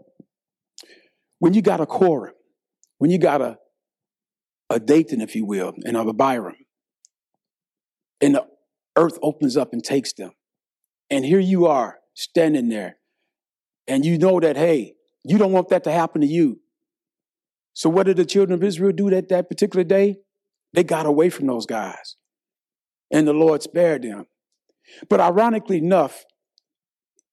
when 1.38 1.54
you 1.54 1.62
got 1.62 1.80
a 1.80 1.86
Korah, 1.86 2.32
when 2.98 3.10
you 3.10 3.18
got 3.18 3.40
a, 3.40 3.58
a 4.70 4.80
Dathan, 4.80 5.20
if 5.20 5.34
you 5.34 5.44
will, 5.44 5.74
and 5.84 5.96
a 5.96 6.00
Abiram, 6.00 6.56
and 8.20 8.34
the 8.34 8.46
earth 8.96 9.18
opens 9.22 9.56
up 9.56 9.72
and 9.72 9.82
takes 9.82 10.12
them. 10.12 10.32
And 11.10 11.24
here 11.24 11.40
you 11.40 11.66
are 11.66 11.98
standing 12.14 12.68
there, 12.68 12.96
and 13.86 14.04
you 14.04 14.18
know 14.18 14.40
that, 14.40 14.56
hey, 14.56 14.94
you 15.24 15.38
don't 15.38 15.52
want 15.52 15.68
that 15.68 15.84
to 15.84 15.92
happen 15.92 16.20
to 16.20 16.26
you. 16.26 16.60
So, 17.74 17.90
what 17.90 18.06
did 18.06 18.16
the 18.16 18.24
children 18.24 18.54
of 18.54 18.64
Israel 18.64 18.92
do 18.92 19.10
that, 19.10 19.28
that 19.28 19.48
particular 19.48 19.84
day? 19.84 20.16
They 20.72 20.84
got 20.84 21.06
away 21.06 21.30
from 21.30 21.46
those 21.46 21.66
guys, 21.66 22.16
and 23.10 23.26
the 23.28 23.32
Lord 23.32 23.62
spared 23.62 24.02
them. 24.02 24.26
But 25.08 25.20
ironically 25.20 25.78
enough, 25.78 26.24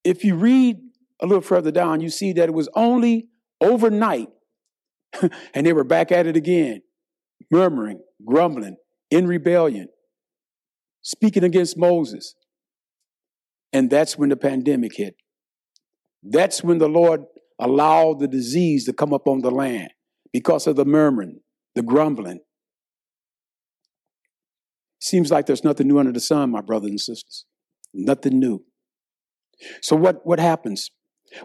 if 0.04 0.24
you 0.24 0.36
read 0.36 0.78
a 1.22 1.26
little 1.26 1.42
further 1.42 1.72
down, 1.72 2.02
you 2.02 2.10
see 2.10 2.34
that 2.34 2.50
it 2.50 2.54
was 2.54 2.70
only 2.76 3.28
overnight, 3.60 4.30
and 5.54 5.66
they 5.66 5.74
were 5.74 5.84
back 5.84 6.12
at 6.12 6.28
it 6.28 6.36
again, 6.36 6.82
murmuring, 7.52 8.02
grumbling, 8.26 8.78
in 9.10 9.28
rebellion 9.28 9.88
speaking 11.02 11.44
against 11.44 11.78
Moses. 11.78 12.36
And 13.74 13.90
that's 13.90 14.18
when 14.18 14.30
the 14.30 14.38
pandemic 14.38 14.96
hit. 14.96 15.16
That's 16.24 16.64
when 16.64 16.78
the 16.78 16.90
Lord 16.90 17.22
allowed 17.60 18.20
the 18.20 18.28
disease 18.28 18.86
to 18.86 18.94
come 18.94 19.14
up 19.14 19.28
on 19.28 19.42
the 19.42 19.52
land 19.52 19.90
because 20.34 20.68
of 20.68 20.76
the 20.76 20.86
murmuring, 20.86 21.40
the 21.76 21.82
grumbling. 21.82 22.40
Seems 25.00 25.32
like 25.32 25.48
there's 25.48 25.64
nothing 25.64 25.88
new 25.88 25.98
under 25.98 26.12
the 26.12 26.20
sun, 26.20 26.52
my 26.52 26.62
brothers 26.62 26.92
and 26.92 27.00
sisters. 27.00 27.46
Nothing 27.94 28.40
new. 28.40 28.64
So 29.82 29.96
what, 29.96 30.26
what 30.26 30.40
happens? 30.40 30.92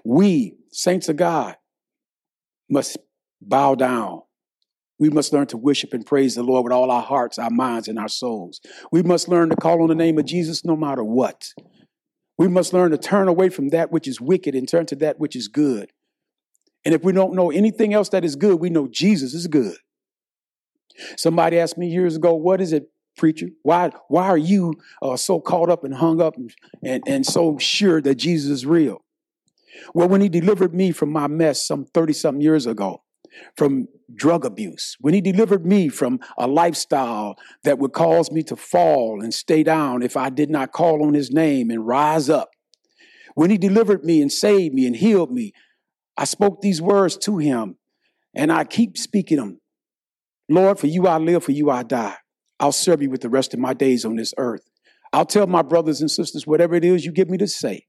We, 0.04 0.56
saints 0.72 1.08
of 1.08 1.16
God, 1.16 1.56
must 2.68 2.96
bow 3.40 3.74
down 3.74 4.22
we 4.98 5.10
must 5.10 5.32
learn 5.32 5.46
to 5.48 5.56
worship 5.56 5.92
and 5.92 6.06
praise 6.06 6.34
the 6.34 6.42
Lord 6.42 6.64
with 6.64 6.72
all 6.72 6.90
our 6.90 7.02
hearts, 7.02 7.38
our 7.38 7.50
minds, 7.50 7.88
and 7.88 7.98
our 7.98 8.08
souls. 8.08 8.60
We 8.90 9.02
must 9.02 9.28
learn 9.28 9.50
to 9.50 9.56
call 9.56 9.82
on 9.82 9.88
the 9.88 9.94
name 9.94 10.18
of 10.18 10.24
Jesus 10.24 10.64
no 10.64 10.76
matter 10.76 11.04
what. 11.04 11.52
We 12.38 12.48
must 12.48 12.72
learn 12.72 12.90
to 12.92 12.98
turn 12.98 13.28
away 13.28 13.50
from 13.50 13.70
that 13.70 13.90
which 13.90 14.08
is 14.08 14.20
wicked 14.20 14.54
and 14.54 14.68
turn 14.68 14.86
to 14.86 14.96
that 14.96 15.18
which 15.18 15.36
is 15.36 15.48
good. 15.48 15.90
And 16.84 16.94
if 16.94 17.02
we 17.02 17.12
don't 17.12 17.34
know 17.34 17.50
anything 17.50 17.92
else 17.92 18.10
that 18.10 18.24
is 18.24 18.36
good, 18.36 18.60
we 18.60 18.70
know 18.70 18.88
Jesus 18.88 19.34
is 19.34 19.46
good. 19.46 19.76
Somebody 21.16 21.58
asked 21.58 21.76
me 21.76 21.88
years 21.88 22.16
ago, 22.16 22.34
What 22.34 22.60
is 22.60 22.72
it, 22.72 22.90
preacher? 23.16 23.48
Why, 23.62 23.90
why 24.08 24.26
are 24.28 24.38
you 24.38 24.74
uh, 25.02 25.16
so 25.16 25.40
caught 25.40 25.70
up 25.70 25.84
and 25.84 25.94
hung 25.94 26.20
up 26.20 26.36
and, 26.36 26.50
and, 26.84 27.02
and 27.06 27.26
so 27.26 27.58
sure 27.58 28.00
that 28.02 28.16
Jesus 28.16 28.50
is 28.50 28.66
real? 28.66 29.02
Well, 29.94 30.08
when 30.08 30.20
he 30.20 30.28
delivered 30.28 30.74
me 30.74 30.92
from 30.92 31.10
my 31.10 31.26
mess 31.26 31.66
some 31.66 31.84
30 31.84 32.12
something 32.12 32.40
years 32.40 32.66
ago, 32.66 33.02
from 33.56 33.88
drug 34.14 34.44
abuse, 34.44 34.96
when 35.00 35.12
he 35.12 35.20
delivered 35.20 35.66
me 35.66 35.88
from 35.88 36.20
a 36.38 36.46
lifestyle 36.46 37.36
that 37.64 37.78
would 37.78 37.92
cause 37.92 38.30
me 38.30 38.42
to 38.44 38.56
fall 38.56 39.22
and 39.22 39.34
stay 39.34 39.62
down 39.62 40.02
if 40.02 40.16
I 40.16 40.30
did 40.30 40.50
not 40.50 40.72
call 40.72 41.04
on 41.04 41.14
his 41.14 41.30
name 41.30 41.70
and 41.70 41.86
rise 41.86 42.30
up, 42.30 42.50
when 43.34 43.50
he 43.50 43.58
delivered 43.58 44.04
me 44.04 44.22
and 44.22 44.32
saved 44.32 44.74
me 44.74 44.86
and 44.86 44.96
healed 44.96 45.30
me, 45.30 45.52
I 46.16 46.24
spoke 46.24 46.62
these 46.62 46.80
words 46.80 47.18
to 47.18 47.36
him 47.38 47.76
and 48.34 48.50
I 48.50 48.64
keep 48.64 48.96
speaking 48.96 49.36
them. 49.36 49.60
Lord, 50.48 50.78
for 50.78 50.86
you 50.86 51.06
I 51.06 51.18
live, 51.18 51.44
for 51.44 51.52
you 51.52 51.70
I 51.70 51.82
die. 51.82 52.16
I'll 52.58 52.72
serve 52.72 53.02
you 53.02 53.10
with 53.10 53.20
the 53.20 53.28
rest 53.28 53.54
of 53.54 53.60
my 53.60 53.74
days 53.74 54.04
on 54.04 54.16
this 54.16 54.32
earth. 54.38 54.62
I'll 55.12 55.26
tell 55.26 55.46
my 55.46 55.62
brothers 55.62 56.00
and 56.00 56.10
sisters 56.10 56.46
whatever 56.46 56.74
it 56.74 56.84
is 56.84 57.04
you 57.04 57.12
give 57.12 57.30
me 57.30 57.38
to 57.38 57.46
say. 57.46 57.86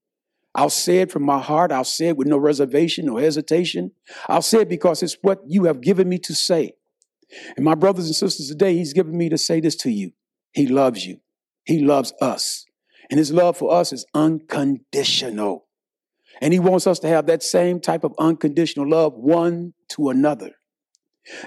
I'll 0.56 0.70
say 0.70 1.00
it 1.00 1.12
from 1.12 1.24
my 1.24 1.40
heart. 1.40 1.72
I'll 1.72 1.84
say 1.84 2.08
it 2.10 2.18
with 2.18 2.28
no 2.28 2.38
reservation, 2.38 3.10
or 3.10 3.22
hesitation. 3.22 3.92
I'll 4.28 4.42
say 4.42 4.62
it 4.62 4.70
because 4.70 5.04
it's 5.04 5.18
what 5.22 5.42
you 5.46 5.66
have 5.66 5.82
given 5.82 6.10
me 6.10 6.18
to 6.20 6.34
say. 6.34 6.74
And 7.56 7.66
my 7.66 7.76
brothers 7.76 8.06
and 8.06 8.16
sisters, 8.16 8.48
today, 8.48 8.76
He's 8.76 8.94
given 8.94 9.18
me 9.18 9.30
to 9.30 9.38
say 9.38 9.60
this 9.60 9.76
to 9.78 9.92
you. 9.92 10.12
He 10.54 10.66
loves 10.66 11.06
you. 11.06 11.20
He 11.66 11.80
loves 11.80 12.14
us. 12.22 12.66
And 13.10 13.20
his 13.20 13.32
love 13.32 13.58
for 13.58 13.74
us 13.74 13.94
is 13.94 14.06
unconditional. 14.14 15.68
And 16.42 16.54
he 16.54 16.60
wants 16.60 16.88
us 16.88 17.00
to 17.00 17.08
have 17.08 17.26
that 17.28 17.44
same 17.44 17.80
type 17.80 18.04
of 18.04 18.14
unconditional 18.20 18.90
love 18.90 19.14
one 19.14 19.74
to 19.90 20.10
another. 20.10 20.52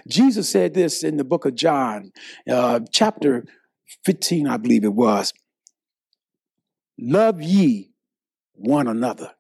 Jesus 0.07 0.49
said 0.49 0.75
this 0.75 1.03
in 1.03 1.17
the 1.17 1.25
book 1.25 1.45
of 1.45 1.55
John, 1.55 2.13
uh, 2.51 2.81
chapter 2.93 3.45
15, 4.05 4.47
I 4.47 4.57
believe 4.57 4.85
it 4.85 4.95
was. 4.95 5.33
Love 6.99 7.41
ye 7.41 7.93
one 8.55 8.89
another. 8.89 9.33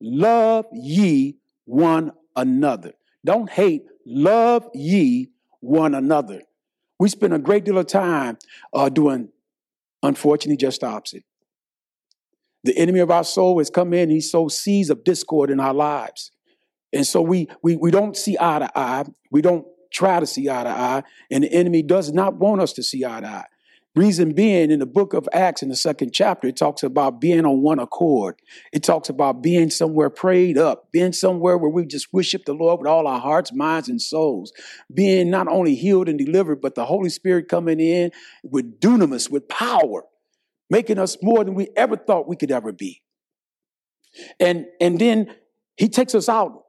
Love 0.00 0.66
ye 0.72 1.38
one 1.64 2.12
another. 2.36 2.92
Don't 3.24 3.50
hate, 3.50 3.84
love 4.06 4.66
ye 4.74 5.30
one 5.60 5.94
another. 5.94 6.42
We 6.98 7.08
spend 7.08 7.34
a 7.34 7.38
great 7.38 7.64
deal 7.64 7.78
of 7.78 7.86
time 7.86 8.38
uh, 8.72 8.88
doing, 8.88 9.28
unfortunately, 10.02 10.56
just 10.56 10.82
opposite. 10.82 11.24
The 12.64 12.76
enemy 12.76 13.00
of 13.00 13.10
our 13.10 13.24
soul 13.24 13.58
has 13.58 13.70
come 13.70 13.92
in, 13.92 14.10
he 14.10 14.20
sows 14.20 14.58
seeds 14.58 14.90
of 14.90 15.04
discord 15.04 15.50
in 15.50 15.60
our 15.60 15.74
lives. 15.74 16.32
And 16.92 17.06
so 17.06 17.20
we, 17.20 17.48
we, 17.62 17.76
we 17.76 17.90
don't 17.90 18.16
see 18.16 18.36
eye 18.40 18.60
to 18.60 18.78
eye. 18.78 19.04
We 19.30 19.42
don't 19.42 19.66
try 19.92 20.20
to 20.20 20.26
see 20.26 20.48
eye 20.48 20.64
to 20.64 20.70
eye. 20.70 21.02
And 21.30 21.44
the 21.44 21.52
enemy 21.52 21.82
does 21.82 22.12
not 22.12 22.36
want 22.36 22.60
us 22.60 22.72
to 22.74 22.82
see 22.82 23.04
eye 23.04 23.20
to 23.20 23.26
eye. 23.26 23.46
Reason 23.96 24.32
being, 24.32 24.70
in 24.70 24.78
the 24.78 24.86
book 24.86 25.12
of 25.12 25.28
Acts, 25.32 25.60
in 25.60 25.70
the 25.70 25.76
second 25.76 26.12
chapter, 26.12 26.46
it 26.46 26.56
talks 26.56 26.84
about 26.84 27.20
being 27.20 27.44
on 27.44 27.62
one 27.62 27.80
accord. 27.80 28.36
It 28.72 28.84
talks 28.84 29.08
about 29.08 29.42
being 29.42 29.70
somewhere 29.70 30.08
prayed 30.08 30.56
up, 30.56 30.92
being 30.92 31.12
somewhere 31.12 31.58
where 31.58 31.70
we 31.70 31.84
just 31.84 32.12
worship 32.12 32.44
the 32.44 32.52
Lord 32.52 32.78
with 32.78 32.86
all 32.86 33.08
our 33.08 33.18
hearts, 33.18 33.52
minds, 33.52 33.88
and 33.88 34.00
souls. 34.00 34.52
Being 34.92 35.30
not 35.30 35.48
only 35.48 35.74
healed 35.74 36.08
and 36.08 36.18
delivered, 36.18 36.60
but 36.60 36.76
the 36.76 36.84
Holy 36.84 37.08
Spirit 37.08 37.48
coming 37.48 37.80
in 37.80 38.12
with 38.44 38.78
dunamis, 38.78 39.30
with 39.30 39.48
power, 39.48 40.04
making 40.70 40.98
us 40.98 41.16
more 41.20 41.42
than 41.42 41.54
we 41.54 41.68
ever 41.76 41.96
thought 41.96 42.28
we 42.28 42.36
could 42.36 42.52
ever 42.52 42.72
be. 42.72 43.02
And, 44.38 44.66
and 44.80 45.00
then 45.00 45.34
he 45.76 45.88
takes 45.88 46.14
us 46.14 46.28
out 46.28 46.62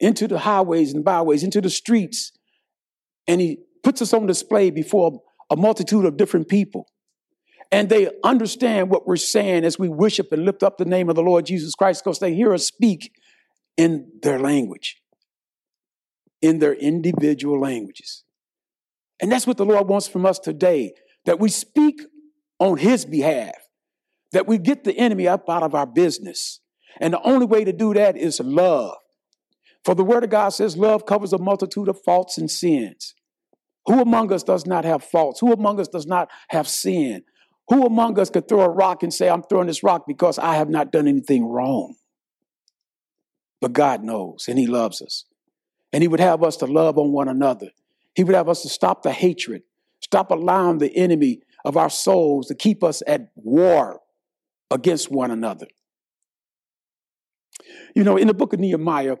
into 0.00 0.26
the 0.28 0.38
highways 0.38 0.92
and 0.92 1.04
byways, 1.04 1.42
into 1.42 1.60
the 1.60 1.70
streets, 1.70 2.32
and 3.26 3.40
he 3.40 3.58
puts 3.82 4.02
us 4.02 4.12
on 4.12 4.26
display 4.26 4.70
before 4.70 5.22
a 5.50 5.56
multitude 5.56 6.04
of 6.04 6.16
different 6.16 6.48
people. 6.48 6.86
And 7.70 7.88
they 7.88 8.10
understand 8.22 8.90
what 8.90 9.06
we're 9.06 9.16
saying 9.16 9.64
as 9.64 9.78
we 9.78 9.88
worship 9.88 10.30
and 10.32 10.44
lift 10.44 10.62
up 10.62 10.76
the 10.76 10.84
name 10.84 11.08
of 11.08 11.14
the 11.14 11.22
Lord 11.22 11.46
Jesus 11.46 11.74
Christ 11.74 12.04
because 12.04 12.18
they 12.18 12.34
hear 12.34 12.52
us 12.52 12.66
speak 12.66 13.12
in 13.76 14.10
their 14.22 14.38
language, 14.38 14.96
in 16.42 16.58
their 16.58 16.74
individual 16.74 17.58
languages. 17.58 18.24
And 19.20 19.32
that's 19.32 19.46
what 19.46 19.56
the 19.56 19.64
Lord 19.64 19.88
wants 19.88 20.08
from 20.08 20.26
us 20.26 20.38
today 20.38 20.92
that 21.24 21.38
we 21.38 21.48
speak 21.48 22.02
on 22.58 22.76
His 22.76 23.04
behalf, 23.04 23.54
that 24.32 24.46
we 24.46 24.58
get 24.58 24.84
the 24.84 24.96
enemy 24.98 25.28
up 25.28 25.48
out 25.48 25.62
of 25.62 25.74
our 25.74 25.86
business. 25.86 26.60
And 27.00 27.14
the 27.14 27.22
only 27.22 27.46
way 27.46 27.64
to 27.64 27.72
do 27.72 27.94
that 27.94 28.16
is 28.16 28.40
love. 28.40 28.96
For 29.84 29.94
the 29.94 30.04
Word 30.04 30.24
of 30.24 30.30
God 30.30 30.50
says 30.50 30.76
love 30.76 31.06
covers 31.06 31.32
a 31.32 31.38
multitude 31.38 31.88
of 31.88 32.00
faults 32.02 32.38
and 32.38 32.50
sins. 32.50 33.14
Who 33.86 34.00
among 34.00 34.32
us 34.32 34.42
does 34.42 34.66
not 34.66 34.84
have 34.84 35.02
faults? 35.02 35.40
Who 35.40 35.52
among 35.52 35.80
us 35.80 35.88
does 35.88 36.06
not 36.06 36.30
have 36.48 36.68
sin? 36.68 37.24
Who 37.68 37.84
among 37.84 38.18
us 38.18 38.30
could 38.30 38.48
throw 38.48 38.60
a 38.60 38.68
rock 38.68 39.02
and 39.02 39.12
say, 39.12 39.28
I'm 39.28 39.42
throwing 39.42 39.66
this 39.66 39.82
rock 39.82 40.04
because 40.06 40.38
I 40.38 40.54
have 40.54 40.68
not 40.68 40.92
done 40.92 41.08
anything 41.08 41.44
wrong? 41.44 41.96
But 43.60 43.72
God 43.72 44.04
knows 44.04 44.46
and 44.48 44.58
He 44.58 44.66
loves 44.66 45.02
us. 45.02 45.24
And 45.92 46.02
He 46.02 46.08
would 46.08 46.20
have 46.20 46.42
us 46.42 46.56
to 46.58 46.66
love 46.66 46.98
on 46.98 47.12
one 47.12 47.28
another. 47.28 47.70
He 48.14 48.24
would 48.24 48.34
have 48.34 48.48
us 48.48 48.62
to 48.62 48.68
stop 48.68 49.02
the 49.02 49.12
hatred, 49.12 49.62
stop 50.00 50.30
allowing 50.30 50.78
the 50.78 50.94
enemy 50.96 51.40
of 51.64 51.76
our 51.76 51.90
souls 51.90 52.48
to 52.48 52.54
keep 52.54 52.84
us 52.84 53.02
at 53.06 53.30
war 53.34 54.00
against 54.70 55.10
one 55.10 55.30
another. 55.30 55.66
You 57.94 58.04
know, 58.04 58.16
in 58.16 58.26
the 58.26 58.34
book 58.34 58.52
of 58.52 58.60
Nehemiah, 58.60 59.16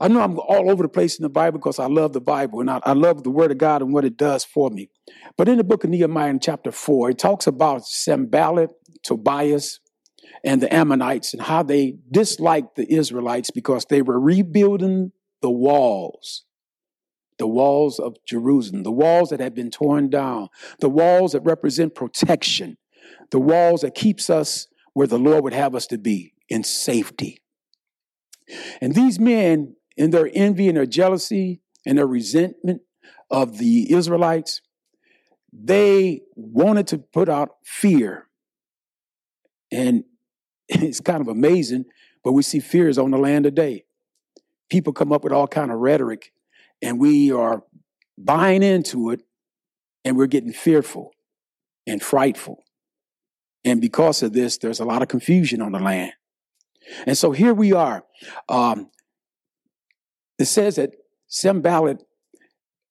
I 0.00 0.08
know 0.08 0.20
I'm 0.20 0.38
all 0.38 0.70
over 0.70 0.82
the 0.82 0.88
place 0.88 1.18
in 1.18 1.22
the 1.22 1.28
Bible 1.28 1.58
because 1.58 1.78
I 1.78 1.86
love 1.86 2.12
the 2.12 2.20
Bible 2.20 2.60
and 2.60 2.70
I, 2.70 2.80
I, 2.82 2.92
love 2.92 3.22
the 3.22 3.30
Word 3.30 3.52
of 3.52 3.58
God 3.58 3.82
and 3.82 3.92
what 3.92 4.04
it 4.04 4.16
does 4.16 4.44
for 4.44 4.70
me. 4.70 4.90
But 5.36 5.48
in 5.48 5.56
the 5.56 5.64
book 5.64 5.84
of 5.84 5.90
Nehemiah, 5.90 6.30
in 6.30 6.40
chapter 6.40 6.72
4, 6.72 7.10
it 7.10 7.18
talks 7.18 7.46
about 7.46 7.86
Sanballat, 7.86 8.70
Tobias, 9.02 9.80
and 10.42 10.60
the 10.60 10.72
Ammonites 10.72 11.32
and 11.32 11.42
how 11.42 11.62
they 11.62 11.96
disliked 12.10 12.76
the 12.76 12.92
Israelites 12.92 13.50
because 13.50 13.86
they 13.86 14.02
were 14.02 14.20
rebuilding 14.20 15.12
the 15.40 15.50
walls, 15.50 16.44
the 17.38 17.46
walls 17.46 17.98
of 17.98 18.16
Jerusalem, 18.26 18.82
the 18.82 18.92
walls 18.92 19.30
that 19.30 19.40
had 19.40 19.54
been 19.54 19.70
torn 19.70 20.10
down, 20.10 20.48
the 20.80 20.88
walls 20.88 21.32
that 21.32 21.40
represent 21.40 21.94
protection, 21.94 22.76
the 23.30 23.40
walls 23.40 23.82
that 23.82 23.94
keeps 23.94 24.28
us 24.28 24.66
where 24.92 25.06
the 25.06 25.18
Lord 25.18 25.44
would 25.44 25.54
have 25.54 25.74
us 25.74 25.86
to 25.88 25.98
be 25.98 26.34
in 26.48 26.64
safety. 26.64 27.40
And 28.80 28.94
these 28.94 29.18
men 29.18 29.76
in 29.96 30.10
their 30.10 30.30
envy 30.32 30.68
and 30.68 30.76
their 30.76 30.86
jealousy 30.86 31.60
and 31.86 31.98
their 31.98 32.06
resentment 32.06 32.82
of 33.30 33.58
the 33.58 33.92
Israelites, 33.92 34.60
they 35.52 36.22
wanted 36.34 36.86
to 36.88 36.98
put 36.98 37.28
out 37.28 37.56
fear. 37.64 38.28
And 39.70 40.04
it's 40.68 41.00
kind 41.00 41.20
of 41.20 41.28
amazing, 41.28 41.86
but 42.22 42.32
we 42.32 42.42
see 42.42 42.60
fears 42.60 42.98
on 42.98 43.10
the 43.10 43.18
land 43.18 43.44
today. 43.44 43.84
People 44.70 44.92
come 44.92 45.12
up 45.12 45.24
with 45.24 45.32
all 45.32 45.46
kind 45.46 45.70
of 45.70 45.78
rhetoric, 45.78 46.32
and 46.82 46.98
we 46.98 47.30
are 47.30 47.62
buying 48.16 48.62
into 48.62 49.10
it, 49.10 49.20
and 50.04 50.16
we're 50.16 50.26
getting 50.26 50.52
fearful 50.52 51.12
and 51.86 52.02
frightful. 52.02 52.64
And 53.64 53.80
because 53.80 54.22
of 54.22 54.32
this, 54.32 54.58
there's 54.58 54.80
a 54.80 54.84
lot 54.84 55.02
of 55.02 55.08
confusion 55.08 55.62
on 55.62 55.72
the 55.72 55.78
land. 55.78 56.12
And 57.06 57.16
so 57.16 57.32
here 57.32 57.54
we 57.54 57.72
are. 57.72 58.04
Um, 58.48 58.90
it 60.38 60.46
says 60.46 60.76
that 60.76 60.90
Sanballat 61.28 62.02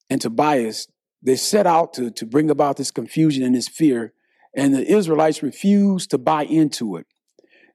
and 0.10 0.22
Tobias, 0.22 0.88
they 1.22 1.36
set 1.36 1.66
out 1.66 1.94
to, 1.94 2.12
to 2.12 2.26
bring 2.26 2.50
about 2.50 2.78
this 2.78 2.92
confusion 2.92 3.44
and 3.44 3.56
this 3.56 3.68
fear, 3.68 4.14
and 4.56 4.74
the 4.74 4.86
Israelites 4.86 5.42
refused 5.42 6.12
to 6.12 6.18
buy 6.18 6.44
into 6.44 6.98
it. 6.98 7.08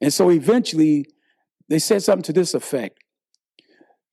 And 0.01 0.13
so 0.13 0.31
eventually 0.31 1.07
they 1.69 1.79
said 1.79 2.03
something 2.03 2.23
to 2.25 2.33
this 2.33 2.55
effect 2.55 2.99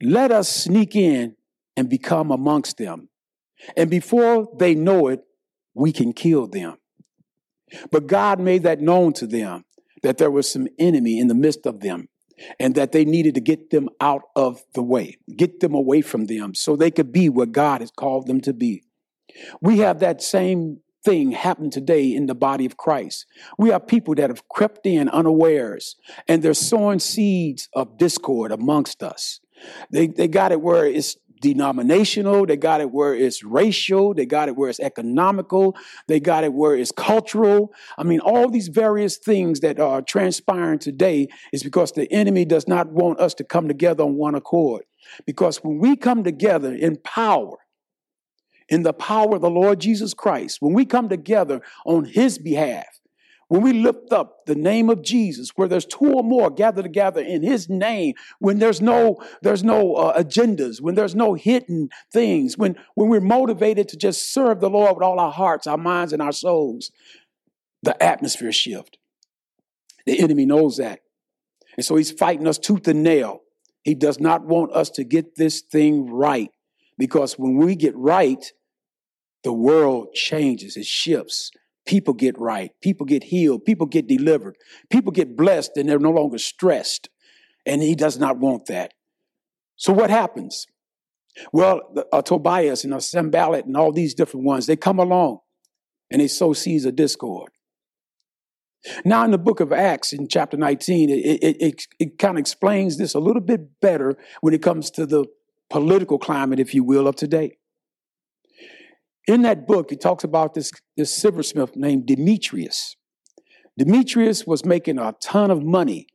Let 0.01 0.31
us 0.31 0.49
sneak 0.49 0.95
in 0.95 1.35
and 1.77 1.89
become 1.89 2.31
amongst 2.31 2.77
them. 2.77 3.09
And 3.75 3.89
before 3.89 4.47
they 4.57 4.75
know 4.75 5.07
it, 5.07 5.21
we 5.73 5.91
can 5.91 6.13
kill 6.13 6.47
them. 6.47 6.77
But 7.91 8.07
God 8.07 8.39
made 8.39 8.63
that 8.63 8.79
known 8.79 9.13
to 9.13 9.27
them 9.27 9.65
that 10.03 10.17
there 10.17 10.31
was 10.31 10.51
some 10.51 10.67
enemy 10.79 11.19
in 11.19 11.27
the 11.27 11.35
midst 11.35 11.65
of 11.65 11.79
them 11.79 12.07
and 12.59 12.75
that 12.75 12.91
they 12.91 13.05
needed 13.05 13.35
to 13.35 13.41
get 13.41 13.69
them 13.69 13.89
out 14.01 14.23
of 14.35 14.63
the 14.73 14.83
way, 14.83 15.17
get 15.35 15.59
them 15.59 15.73
away 15.73 16.01
from 16.01 16.25
them 16.25 16.53
so 16.53 16.75
they 16.75 16.91
could 16.91 17.11
be 17.11 17.29
what 17.29 17.51
God 17.51 17.81
has 17.81 17.91
called 17.91 18.27
them 18.27 18.41
to 18.41 18.53
be. 18.53 18.83
We 19.61 19.79
have 19.79 19.99
that 19.99 20.21
same 20.21 20.79
thing 21.03 21.31
happen 21.31 21.69
today 21.69 22.13
in 22.13 22.25
the 22.25 22.35
body 22.35 22.65
of 22.65 22.77
Christ. 22.77 23.25
We 23.57 23.69
have 23.69 23.87
people 23.87 24.15
that 24.15 24.29
have 24.29 24.47
crept 24.49 24.85
in 24.85 25.07
unawares 25.07 25.95
and 26.27 26.41
they're 26.41 26.53
sowing 26.53 26.99
seeds 26.99 27.69
of 27.73 27.97
discord 27.97 28.51
amongst 28.51 29.03
us. 29.03 29.39
They, 29.91 30.07
they 30.07 30.27
got 30.27 30.51
it 30.51 30.61
where 30.61 30.85
it's 30.85 31.15
denominational, 31.45 32.47
they 32.47 32.57
got 32.57 32.81
it 32.81 32.89
where 32.89 33.13
it's 33.13 33.43
racial, 33.43 34.15
they 34.15 34.25
got 34.25 34.49
it 34.49 34.55
where 34.55 34.67
it's 34.67 34.79
economical, 34.79 35.75
they 36.07 36.19
got 36.19 36.43
it 36.43 36.51
where 36.53 36.75
it's 36.75 36.91
cultural. 36.91 37.71
I 37.99 38.03
mean, 38.03 38.19
all 38.19 38.49
these 38.49 38.67
various 38.67 39.17
things 39.17 39.59
that 39.59 39.79
are 39.79 40.01
transpiring 40.01 40.79
today 40.79 41.27
is 41.53 41.61
because 41.61 41.91
the 41.91 42.11
enemy 42.11 42.45
does 42.45 42.67
not 42.67 42.91
want 42.91 43.19
us 43.19 43.35
to 43.35 43.43
come 43.43 43.67
together 43.67 44.03
on 44.03 44.15
one 44.15 44.33
accord. 44.33 44.85
Because 45.27 45.63
when 45.63 45.77
we 45.77 45.95
come 45.95 46.23
together 46.23 46.73
in 46.73 46.97
power, 46.97 47.57
in 48.67 48.81
the 48.81 48.93
power 48.93 49.35
of 49.35 49.41
the 49.41 49.49
Lord 49.49 49.79
Jesus 49.79 50.15
Christ, 50.15 50.57
when 50.61 50.73
we 50.73 50.83
come 50.83 51.09
together 51.09 51.61
on 51.85 52.05
his 52.05 52.39
behalf, 52.39 52.87
when 53.47 53.61
we 53.61 53.73
lift 53.73 54.11
up 54.11 54.45
the 54.45 54.55
name 54.55 54.89
of 54.89 55.03
Jesus, 55.03 55.51
where 55.55 55.67
there's 55.67 55.85
two 55.85 56.13
or 56.13 56.23
more 56.23 56.49
gathered 56.49 56.83
together 56.83 57.21
in 57.21 57.43
His 57.43 57.69
name, 57.69 58.15
when 58.39 58.59
there's 58.59 58.81
no 58.81 59.21
there's 59.41 59.63
no 59.63 59.95
uh, 59.95 60.21
agendas, 60.21 60.81
when 60.81 60.95
there's 60.95 61.15
no 61.15 61.35
hidden 61.35 61.89
things, 62.11 62.57
when 62.57 62.75
when 62.95 63.09
we're 63.09 63.21
motivated 63.21 63.87
to 63.89 63.97
just 63.97 64.33
serve 64.33 64.59
the 64.59 64.69
Lord 64.69 64.95
with 64.95 65.03
all 65.03 65.19
our 65.19 65.31
hearts, 65.31 65.67
our 65.67 65.77
minds, 65.77 66.11
and 66.11 66.21
our 66.21 66.31
souls, 66.31 66.91
the 67.83 68.01
atmosphere 68.01 68.51
shift. 68.51 68.97
The 70.05 70.19
enemy 70.19 70.45
knows 70.45 70.77
that, 70.77 71.01
and 71.77 71.85
so 71.85 71.95
he's 71.95 72.11
fighting 72.11 72.47
us 72.47 72.57
tooth 72.57 72.87
and 72.87 73.03
nail. 73.03 73.41
He 73.83 73.93
does 73.93 74.19
not 74.19 74.43
want 74.45 74.71
us 74.71 74.89
to 74.91 75.03
get 75.03 75.35
this 75.35 75.61
thing 75.61 76.09
right, 76.09 76.49
because 76.97 77.37
when 77.37 77.57
we 77.57 77.75
get 77.75 77.95
right, 77.95 78.51
the 79.43 79.53
world 79.53 80.13
changes, 80.13 80.77
it 80.77 80.87
shifts 80.87 81.51
people 81.85 82.13
get 82.13 82.39
right, 82.39 82.71
people 82.81 83.05
get 83.05 83.23
healed, 83.23 83.65
people 83.65 83.87
get 83.87 84.07
delivered, 84.07 84.55
people 84.89 85.11
get 85.11 85.37
blessed, 85.37 85.71
and 85.77 85.87
they're 85.87 85.99
no 85.99 86.11
longer 86.11 86.37
stressed. 86.37 87.09
And 87.65 87.81
he 87.81 87.95
does 87.95 88.19
not 88.19 88.37
want 88.37 88.67
that. 88.67 88.93
So 89.75 89.91
what 89.91 90.09
happens? 90.09 90.67
Well, 91.51 91.81
uh, 92.13 92.21
Tobias 92.21 92.83
and 92.83 92.93
uh, 92.93 93.51
and 93.65 93.77
all 93.77 93.91
these 93.91 94.13
different 94.13 94.45
ones, 94.45 94.67
they 94.67 94.75
come 94.75 94.99
along 94.99 95.39
and 96.09 96.21
they 96.21 96.27
sow 96.27 96.53
seeds 96.53 96.85
of 96.85 96.95
discord. 96.95 97.51
Now, 99.03 99.25
in 99.25 99.31
the 99.31 99.37
book 99.37 99.59
of 99.59 99.73
Acts, 99.73 100.13
in 100.13 100.27
chapter 100.27 100.57
19, 100.57 101.09
it, 101.09 101.13
it, 101.13 101.57
it, 101.59 101.87
it 101.99 102.17
kind 102.19 102.37
of 102.37 102.39
explains 102.39 102.97
this 102.97 103.15
a 103.15 103.19
little 103.19 103.41
bit 103.41 103.79
better 103.81 104.15
when 104.41 104.53
it 104.53 104.61
comes 104.61 104.91
to 104.91 105.05
the 105.05 105.25
political 105.69 106.19
climate, 106.19 106.59
if 106.59 106.73
you 106.73 106.83
will, 106.83 107.07
of 107.07 107.15
today. 107.15 107.57
In 109.27 109.41
that 109.41 109.65
book, 109.65 109.89
he 109.89 109.95
talks 109.95 110.23
about 110.23 110.53
this, 110.53 110.71
this 110.95 111.13
silversmith 111.13 111.75
named 111.75 112.05
Demetrius. 112.05 112.95
Demetrius 113.77 114.45
was 114.45 114.63
making 114.65 114.99
a 114.99 115.15
ton 115.21 115.51
of 115.51 115.63
money 115.63 116.07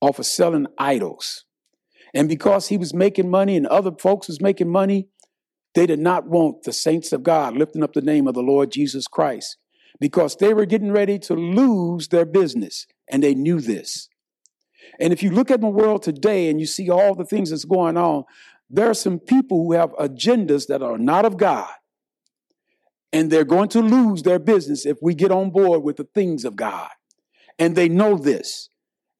off 0.00 0.18
of 0.18 0.26
selling 0.26 0.66
idols. 0.78 1.44
And 2.14 2.28
because 2.28 2.68
he 2.68 2.76
was 2.76 2.92
making 2.92 3.30
money 3.30 3.56
and 3.56 3.66
other 3.66 3.92
folks 3.92 4.28
was 4.28 4.40
making 4.40 4.70
money, 4.70 5.08
they 5.74 5.86
did 5.86 6.00
not 6.00 6.26
want 6.26 6.62
the 6.64 6.72
saints 6.72 7.12
of 7.12 7.22
God 7.22 7.56
lifting 7.56 7.82
up 7.82 7.92
the 7.92 8.00
name 8.00 8.26
of 8.26 8.34
the 8.34 8.42
Lord 8.42 8.72
Jesus 8.72 9.06
Christ 9.06 9.58
because 10.00 10.36
they 10.36 10.54
were 10.54 10.66
getting 10.66 10.92
ready 10.92 11.18
to 11.20 11.34
lose 11.34 12.08
their 12.08 12.24
business 12.24 12.86
and 13.10 13.22
they 13.22 13.34
knew 13.34 13.60
this. 13.60 14.08
And 14.98 15.12
if 15.12 15.22
you 15.22 15.30
look 15.30 15.50
at 15.50 15.60
the 15.60 15.68
world 15.68 16.02
today 16.02 16.48
and 16.48 16.60
you 16.60 16.66
see 16.66 16.90
all 16.90 17.14
the 17.14 17.24
things 17.24 17.50
that's 17.50 17.64
going 17.64 17.96
on, 17.96 18.24
there 18.68 18.88
are 18.88 18.94
some 18.94 19.18
people 19.18 19.64
who 19.64 19.72
have 19.72 19.92
agendas 19.92 20.66
that 20.68 20.82
are 20.82 20.98
not 20.98 21.24
of 21.24 21.36
God. 21.36 21.68
And 23.12 23.30
they're 23.30 23.44
going 23.44 23.68
to 23.70 23.80
lose 23.80 24.22
their 24.22 24.38
business 24.38 24.84
if 24.84 24.98
we 25.00 25.14
get 25.14 25.30
on 25.30 25.50
board 25.50 25.82
with 25.82 25.96
the 25.96 26.08
things 26.14 26.44
of 26.44 26.56
God. 26.56 26.90
And 27.58 27.76
they 27.76 27.88
know 27.88 28.16
this. 28.16 28.68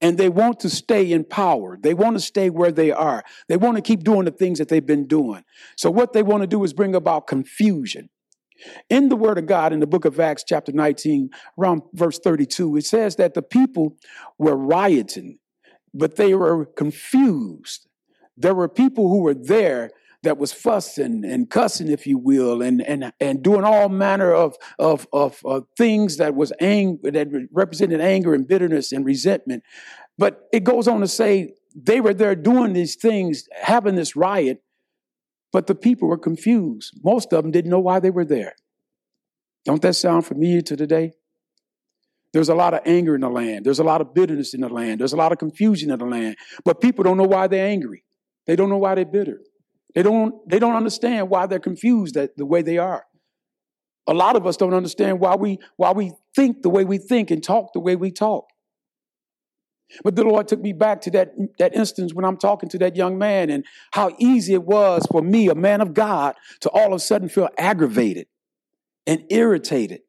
And 0.00 0.18
they 0.18 0.28
want 0.28 0.60
to 0.60 0.70
stay 0.70 1.10
in 1.10 1.24
power. 1.24 1.78
They 1.80 1.94
want 1.94 2.16
to 2.16 2.20
stay 2.20 2.50
where 2.50 2.72
they 2.72 2.92
are. 2.92 3.24
They 3.48 3.56
want 3.56 3.76
to 3.76 3.82
keep 3.82 4.04
doing 4.04 4.26
the 4.26 4.30
things 4.30 4.58
that 4.58 4.68
they've 4.68 4.84
been 4.84 5.06
doing. 5.06 5.42
So, 5.76 5.90
what 5.90 6.12
they 6.12 6.22
want 6.22 6.42
to 6.42 6.46
do 6.46 6.62
is 6.64 6.74
bring 6.74 6.94
about 6.94 7.26
confusion. 7.26 8.10
In 8.90 9.08
the 9.08 9.16
Word 9.16 9.38
of 9.38 9.46
God, 9.46 9.72
in 9.72 9.80
the 9.80 9.86
book 9.86 10.04
of 10.04 10.18
Acts, 10.20 10.44
chapter 10.46 10.72
19, 10.72 11.30
around 11.58 11.82
verse 11.92 12.18
32, 12.18 12.76
it 12.76 12.84
says 12.84 13.16
that 13.16 13.34
the 13.34 13.42
people 13.42 13.96
were 14.38 14.56
rioting, 14.56 15.38
but 15.94 16.16
they 16.16 16.34
were 16.34 16.66
confused. 16.66 17.86
There 18.36 18.54
were 18.54 18.68
people 18.68 19.08
who 19.08 19.20
were 19.20 19.34
there 19.34 19.90
that 20.22 20.38
was 20.38 20.52
fussing 20.52 21.24
and 21.24 21.50
cussing, 21.50 21.88
if 21.88 22.06
you 22.06 22.18
will, 22.18 22.62
and 22.62 22.82
and 22.82 23.12
and 23.20 23.42
doing 23.42 23.64
all 23.64 23.88
manner 23.88 24.32
of 24.32 24.56
of 24.78 25.06
of, 25.12 25.40
of 25.44 25.64
things 25.76 26.16
that 26.16 26.34
was 26.34 26.52
ang- 26.60 27.00
that 27.02 27.28
represented 27.52 28.00
anger 28.00 28.34
and 28.34 28.46
bitterness 28.46 28.92
and 28.92 29.04
resentment. 29.04 29.62
But 30.18 30.48
it 30.52 30.64
goes 30.64 30.88
on 30.88 31.00
to 31.00 31.08
say 31.08 31.54
they 31.74 32.00
were 32.00 32.14
there 32.14 32.34
doing 32.34 32.72
these 32.72 32.96
things, 32.96 33.48
having 33.54 33.96
this 33.96 34.16
riot, 34.16 34.62
but 35.52 35.66
the 35.66 35.74
people 35.74 36.08
were 36.08 36.18
confused. 36.18 36.98
Most 37.04 37.32
of 37.32 37.42
them 37.42 37.52
didn't 37.52 37.70
know 37.70 37.80
why 37.80 38.00
they 38.00 38.10
were 38.10 38.24
there. 38.24 38.54
Don't 39.64 39.82
that 39.82 39.94
sound 39.94 40.24
familiar 40.24 40.62
to 40.62 40.76
today? 40.76 41.12
There's 42.32 42.48
a 42.48 42.54
lot 42.54 42.74
of 42.74 42.80
anger 42.84 43.14
in 43.14 43.22
the 43.22 43.28
land. 43.28 43.64
There's 43.64 43.78
a 43.78 43.84
lot 43.84 44.00
of 44.00 44.12
bitterness 44.12 44.54
in 44.54 44.60
the 44.60 44.68
land. 44.68 45.00
There's 45.00 45.12
a 45.12 45.16
lot 45.16 45.32
of 45.32 45.38
confusion 45.38 45.90
in 45.90 45.98
the 45.98 46.04
land. 46.04 46.36
But 46.64 46.80
people 46.80 47.02
don't 47.02 47.16
know 47.16 47.24
why 47.24 47.46
they're 47.46 47.66
angry. 47.66 48.04
They 48.46 48.56
don't 48.56 48.68
know 48.68 48.78
why 48.78 48.94
they're 48.94 49.04
bitter. 49.04 49.40
They 49.94 50.02
don't, 50.02 50.34
they 50.48 50.58
don't 50.58 50.74
understand 50.74 51.30
why 51.30 51.46
they're 51.46 51.58
confused 51.58 52.14
that, 52.14 52.36
the 52.36 52.46
way 52.46 52.62
they 52.62 52.78
are. 52.78 53.06
A 54.06 54.14
lot 54.14 54.36
of 54.36 54.46
us 54.46 54.56
don't 54.56 54.74
understand 54.74 55.20
why 55.20 55.34
we, 55.36 55.58
why 55.76 55.92
we 55.92 56.12
think 56.34 56.62
the 56.62 56.68
way 56.68 56.84
we 56.84 56.98
think 56.98 57.30
and 57.30 57.42
talk 57.42 57.72
the 57.72 57.80
way 57.80 57.96
we 57.96 58.10
talk. 58.10 58.48
But 60.02 60.16
the 60.16 60.24
Lord 60.24 60.48
took 60.48 60.60
me 60.60 60.72
back 60.72 61.00
to 61.02 61.10
that, 61.12 61.32
that 61.58 61.74
instance 61.74 62.12
when 62.12 62.24
I'm 62.24 62.36
talking 62.36 62.68
to 62.70 62.78
that 62.78 62.96
young 62.96 63.18
man 63.18 63.50
and 63.50 63.64
how 63.92 64.14
easy 64.18 64.54
it 64.54 64.64
was 64.64 65.06
for 65.10 65.22
me, 65.22 65.48
a 65.48 65.54
man 65.54 65.80
of 65.80 65.94
God, 65.94 66.34
to 66.60 66.70
all 66.70 66.88
of 66.88 66.92
a 66.92 66.98
sudden 66.98 67.28
feel 67.28 67.48
aggravated 67.56 68.26
and 69.06 69.24
irritated 69.30 70.00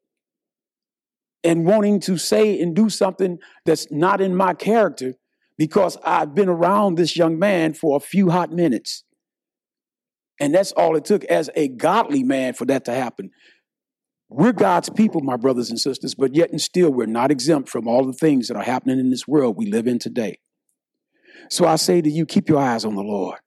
and 1.44 1.64
wanting 1.64 2.00
to 2.00 2.18
say 2.18 2.60
and 2.60 2.74
do 2.74 2.90
something 2.90 3.38
that's 3.64 3.90
not 3.90 4.20
in 4.20 4.34
my 4.34 4.54
character 4.54 5.14
because 5.56 5.96
I've 6.04 6.34
been 6.34 6.48
around 6.48 6.96
this 6.96 7.16
young 7.16 7.38
man 7.38 7.74
for 7.74 7.96
a 7.96 8.00
few 8.00 8.30
hot 8.30 8.52
minutes. 8.52 9.04
And 10.40 10.54
that's 10.54 10.72
all 10.72 10.96
it 10.96 11.04
took 11.04 11.24
as 11.24 11.50
a 11.56 11.68
godly 11.68 12.22
man 12.22 12.54
for 12.54 12.64
that 12.66 12.84
to 12.84 12.92
happen. 12.92 13.30
We're 14.28 14.52
God's 14.52 14.90
people, 14.90 15.22
my 15.22 15.36
brothers 15.36 15.70
and 15.70 15.80
sisters, 15.80 16.14
but 16.14 16.34
yet 16.34 16.50
and 16.50 16.60
still 16.60 16.90
we're 16.90 17.06
not 17.06 17.30
exempt 17.30 17.68
from 17.70 17.88
all 17.88 18.04
the 18.04 18.12
things 18.12 18.48
that 18.48 18.56
are 18.56 18.62
happening 18.62 18.98
in 18.98 19.10
this 19.10 19.26
world 19.26 19.56
we 19.56 19.66
live 19.66 19.86
in 19.86 19.98
today. 19.98 20.38
So 21.50 21.66
I 21.66 21.76
say 21.76 22.02
to 22.02 22.10
you, 22.10 22.26
keep 22.26 22.48
your 22.48 22.58
eyes 22.58 22.84
on 22.84 22.94
the 22.94 23.02
Lord. 23.02 23.38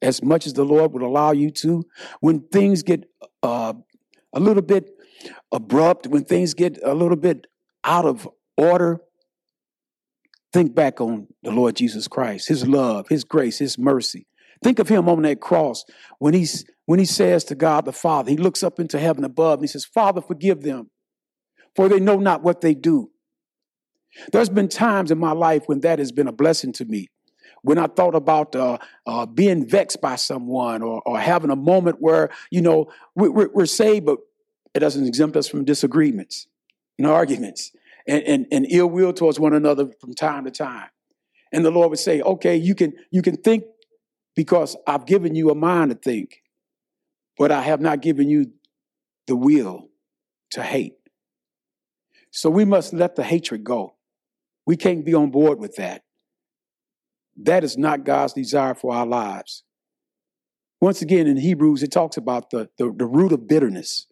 As 0.00 0.22
much 0.22 0.46
as 0.46 0.54
the 0.54 0.64
Lord 0.64 0.92
would 0.92 1.02
allow 1.02 1.30
you 1.30 1.50
to, 1.50 1.84
when 2.20 2.40
things 2.48 2.82
get 2.82 3.04
uh, 3.44 3.74
a 4.32 4.40
little 4.40 4.62
bit 4.62 4.90
abrupt, 5.52 6.08
when 6.08 6.24
things 6.24 6.54
get 6.54 6.78
a 6.82 6.94
little 6.94 7.16
bit 7.16 7.46
out 7.84 8.04
of 8.04 8.28
order, 8.56 9.00
think 10.52 10.74
back 10.74 11.00
on 11.00 11.28
the 11.44 11.52
Lord 11.52 11.76
Jesus 11.76 12.08
Christ, 12.08 12.48
His 12.48 12.66
love, 12.66 13.06
His 13.08 13.22
grace, 13.22 13.58
His 13.58 13.78
mercy. 13.78 14.26
Think 14.62 14.78
of 14.78 14.88
Him 14.88 15.08
on 15.08 15.22
that 15.22 15.40
cross 15.40 15.84
when 16.18 16.34
He's 16.34 16.64
when 16.86 16.98
he 16.98 17.04
says 17.04 17.44
to 17.44 17.54
God 17.54 17.84
the 17.84 17.92
Father, 17.92 18.30
he 18.30 18.36
looks 18.36 18.62
up 18.62 18.80
into 18.80 18.98
heaven 18.98 19.24
above 19.24 19.58
and 19.58 19.64
he 19.64 19.68
says, 19.68 19.84
Father, 19.84 20.20
forgive 20.20 20.62
them, 20.62 20.90
for 21.76 21.88
they 21.88 22.00
know 22.00 22.16
not 22.16 22.42
what 22.42 22.60
they 22.60 22.74
do. 22.74 23.10
There's 24.32 24.48
been 24.48 24.68
times 24.68 25.10
in 25.10 25.18
my 25.18 25.32
life 25.32 25.62
when 25.66 25.80
that 25.80 25.98
has 25.98 26.12
been 26.12 26.28
a 26.28 26.32
blessing 26.32 26.72
to 26.74 26.84
me. 26.84 27.08
When 27.62 27.78
I 27.78 27.86
thought 27.86 28.14
about 28.14 28.56
uh, 28.56 28.78
uh, 29.06 29.24
being 29.24 29.68
vexed 29.68 30.00
by 30.00 30.16
someone 30.16 30.82
or, 30.82 31.00
or, 31.06 31.18
having 31.18 31.50
a 31.50 31.56
moment 31.56 31.98
where, 32.00 32.30
you 32.50 32.60
know, 32.60 32.90
we, 33.14 33.28
we're, 33.28 33.50
we're 33.54 33.66
saved, 33.66 34.04
but 34.04 34.18
it 34.74 34.80
doesn't 34.80 35.06
exempt 35.06 35.36
us 35.36 35.46
from 35.48 35.64
disagreements 35.64 36.48
and 36.98 37.06
arguments 37.06 37.70
and, 38.08 38.22
and, 38.24 38.46
and 38.50 38.66
ill 38.68 38.88
will 38.90 39.12
towards 39.12 39.38
one 39.38 39.54
another 39.54 39.88
from 40.00 40.12
time 40.12 40.44
to 40.44 40.50
time. 40.50 40.88
And 41.52 41.64
the 41.64 41.70
Lord 41.70 41.90
would 41.90 42.00
say, 42.00 42.20
okay, 42.20 42.56
you 42.56 42.74
can, 42.74 42.94
you 43.12 43.22
can 43.22 43.36
think 43.36 43.64
because 44.34 44.76
I've 44.86 45.06
given 45.06 45.34
you 45.34 45.50
a 45.50 45.54
mind 45.54 45.90
to 45.90 45.96
think 45.96 46.42
but 47.38 47.50
I 47.50 47.62
have 47.62 47.80
not 47.80 48.02
given 48.02 48.28
you 48.28 48.52
the 49.26 49.36
will 49.36 49.88
to 50.52 50.62
hate. 50.62 50.94
So 52.30 52.50
we 52.50 52.64
must 52.64 52.92
let 52.92 53.16
the 53.16 53.24
hatred 53.24 53.64
go. 53.64 53.96
We 54.66 54.76
can't 54.76 55.04
be 55.04 55.14
on 55.14 55.30
board 55.30 55.58
with 55.58 55.76
that. 55.76 56.02
That 57.36 57.64
is 57.64 57.76
not 57.76 58.04
God's 58.04 58.34
desire 58.34 58.74
for 58.74 58.94
our 58.94 59.06
lives. 59.06 59.64
Once 60.80 61.02
again, 61.02 61.26
in 61.26 61.36
Hebrews, 61.36 61.82
it 61.82 61.90
talks 61.90 62.16
about 62.16 62.50
the, 62.50 62.68
the, 62.78 62.92
the 62.96 63.06
root 63.06 63.32
of 63.32 63.48
bitterness. 63.48 64.06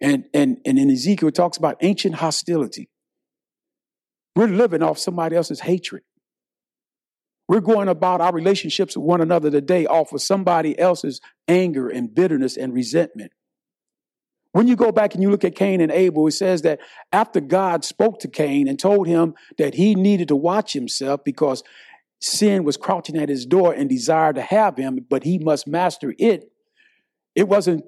And, 0.00 0.26
and, 0.34 0.58
and 0.64 0.78
in 0.78 0.90
Ezekiel, 0.90 1.30
it 1.30 1.34
talks 1.34 1.56
about 1.56 1.76
ancient 1.80 2.16
hostility. 2.16 2.90
We're 4.34 4.48
living 4.48 4.82
off 4.82 4.98
somebody 4.98 5.36
else's 5.36 5.60
hatred. 5.60 6.02
We're 7.48 7.60
going 7.60 7.88
about 7.88 8.20
our 8.20 8.32
relationships 8.32 8.96
with 8.96 9.04
one 9.04 9.20
another 9.20 9.50
today 9.50 9.86
off 9.86 10.12
of 10.12 10.20
somebody 10.20 10.78
else's 10.78 11.20
anger 11.46 11.88
and 11.88 12.12
bitterness 12.12 12.56
and 12.56 12.74
resentment. 12.74 13.32
When 14.52 14.66
you 14.66 14.74
go 14.74 14.90
back 14.90 15.14
and 15.14 15.22
you 15.22 15.30
look 15.30 15.44
at 15.44 15.54
Cain 15.54 15.80
and 15.80 15.92
Abel, 15.92 16.26
it 16.26 16.32
says 16.32 16.62
that 16.62 16.80
after 17.12 17.40
God 17.40 17.84
spoke 17.84 18.20
to 18.20 18.28
Cain 18.28 18.68
and 18.68 18.78
told 18.78 19.06
him 19.06 19.34
that 19.58 19.74
he 19.74 19.94
needed 19.94 20.28
to 20.28 20.36
watch 20.36 20.72
himself 20.72 21.22
because 21.24 21.62
sin 22.20 22.64
was 22.64 22.76
crouching 22.76 23.18
at 23.18 23.28
his 23.28 23.44
door 23.44 23.74
and 23.74 23.88
desired 23.88 24.36
to 24.36 24.42
have 24.42 24.76
him, 24.76 25.04
but 25.08 25.24
he 25.24 25.38
must 25.38 25.68
master 25.68 26.14
it. 26.18 26.50
It 27.34 27.48
wasn't 27.48 27.84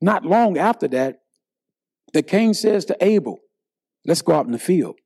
not 0.00 0.24
long 0.24 0.56
after 0.56 0.86
that 0.88 1.20
that 2.12 2.28
Cain 2.28 2.54
says 2.54 2.84
to 2.86 2.96
Abel, 3.00 3.40
Let's 4.06 4.22
go 4.22 4.34
out 4.34 4.46
in 4.46 4.52
the 4.52 4.58
field. 4.58 4.98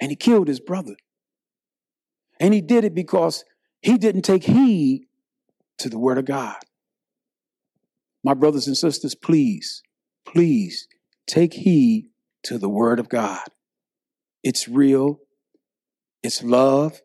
And 0.00 0.10
he 0.10 0.16
killed 0.16 0.48
his 0.48 0.60
brother. 0.60 0.96
And 2.42 2.52
he 2.52 2.60
did 2.60 2.82
it 2.82 2.92
because 2.92 3.44
he 3.82 3.96
didn't 3.96 4.22
take 4.22 4.42
heed 4.42 5.06
to 5.78 5.88
the 5.88 5.98
word 5.98 6.18
of 6.18 6.24
God. 6.24 6.56
My 8.24 8.34
brothers 8.34 8.66
and 8.66 8.76
sisters, 8.76 9.14
please, 9.14 9.80
please 10.26 10.88
take 11.28 11.54
heed 11.54 12.08
to 12.42 12.58
the 12.58 12.68
word 12.68 12.98
of 12.98 13.08
God. 13.08 13.44
It's 14.42 14.66
real, 14.66 15.20
it's 16.24 16.42
love, 16.42 17.00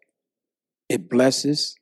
it 0.89 1.08
blesses, 1.08 1.76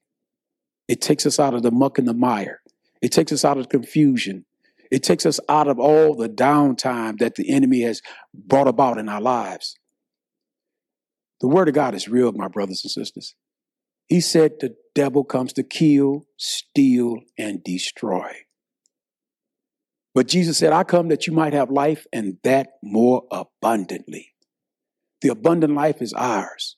it 0.90 1.00
takes 1.00 1.26
us 1.26 1.40
out 1.40 1.54
of 1.54 1.64
the 1.64 1.72
muck 1.72 1.98
and 1.98 2.10
the 2.10 2.14
mire, 2.14 2.60
it 3.02 3.14
takes 3.14 3.32
us 3.32 3.46
out 3.46 3.58
of 3.58 3.70
confusion, 3.70 4.44
it 4.92 5.02
takes 5.02 5.26
us 5.26 5.40
out 5.48 5.70
of 5.70 5.80
all 5.80 6.14
the 6.14 6.28
downtime 6.28 7.20
that 7.20 7.36
the 7.36 7.50
enemy 7.50 7.84
has 7.84 8.02
brought 8.34 8.68
about 8.68 8.98
in 8.98 9.08
our 9.08 9.22
lives. 9.22 9.78
The 11.40 11.48
word 11.48 11.70
of 11.70 11.74
God 11.74 11.96
is 11.96 12.10
real, 12.10 12.34
my 12.34 12.50
brothers 12.50 12.82
and 12.84 12.92
sisters. 12.92 13.34
He 14.08 14.22
said 14.22 14.54
the 14.60 14.76
devil 14.94 15.24
comes 15.24 15.54
to 15.54 15.64
kill, 15.64 16.26
steal, 16.38 17.18
and 17.38 17.64
destroy. 17.64 18.32
But 20.14 20.28
Jesus 20.28 20.58
said, 20.58 20.72
I 20.72 20.84
come 20.84 21.10
that 21.10 21.28
you 21.28 21.34
might 21.34 21.54
have 21.54 21.70
life 21.70 22.06
and 22.14 22.38
that 22.44 22.70
more 22.82 23.24
abundantly. 23.32 24.34
The 25.22 25.30
abundant 25.30 25.74
life 25.74 26.02
is 26.02 26.14
ours. 26.14 26.78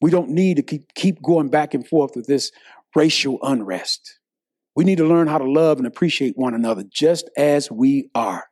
We 0.00 0.10
don't 0.10 0.30
need 0.30 0.56
to 0.56 0.62
keep, 0.62 0.94
keep 0.94 1.22
going 1.22 1.48
back 1.48 1.74
and 1.74 1.86
forth 1.86 2.12
with 2.16 2.26
this 2.26 2.50
racial 2.94 3.38
unrest. 3.42 4.18
We 4.74 4.84
need 4.84 4.98
to 4.98 5.06
learn 5.06 5.28
how 5.28 5.38
to 5.38 5.50
love 5.50 5.78
and 5.78 5.86
appreciate 5.86 6.36
one 6.36 6.54
another 6.54 6.84
just 6.84 7.28
as 7.36 7.70
we 7.70 8.10
are. 8.14 8.46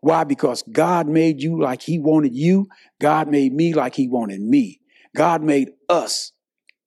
Why? 0.00 0.24
Because 0.24 0.62
God 0.70 1.06
made 1.06 1.42
you 1.42 1.60
like 1.60 1.82
He 1.82 1.98
wanted 1.98 2.34
you. 2.34 2.68
God 3.00 3.28
made 3.28 3.52
me 3.52 3.74
like 3.74 3.94
He 3.94 4.08
wanted 4.08 4.40
me. 4.40 4.80
God 5.14 5.42
made 5.42 5.70
us 5.88 6.32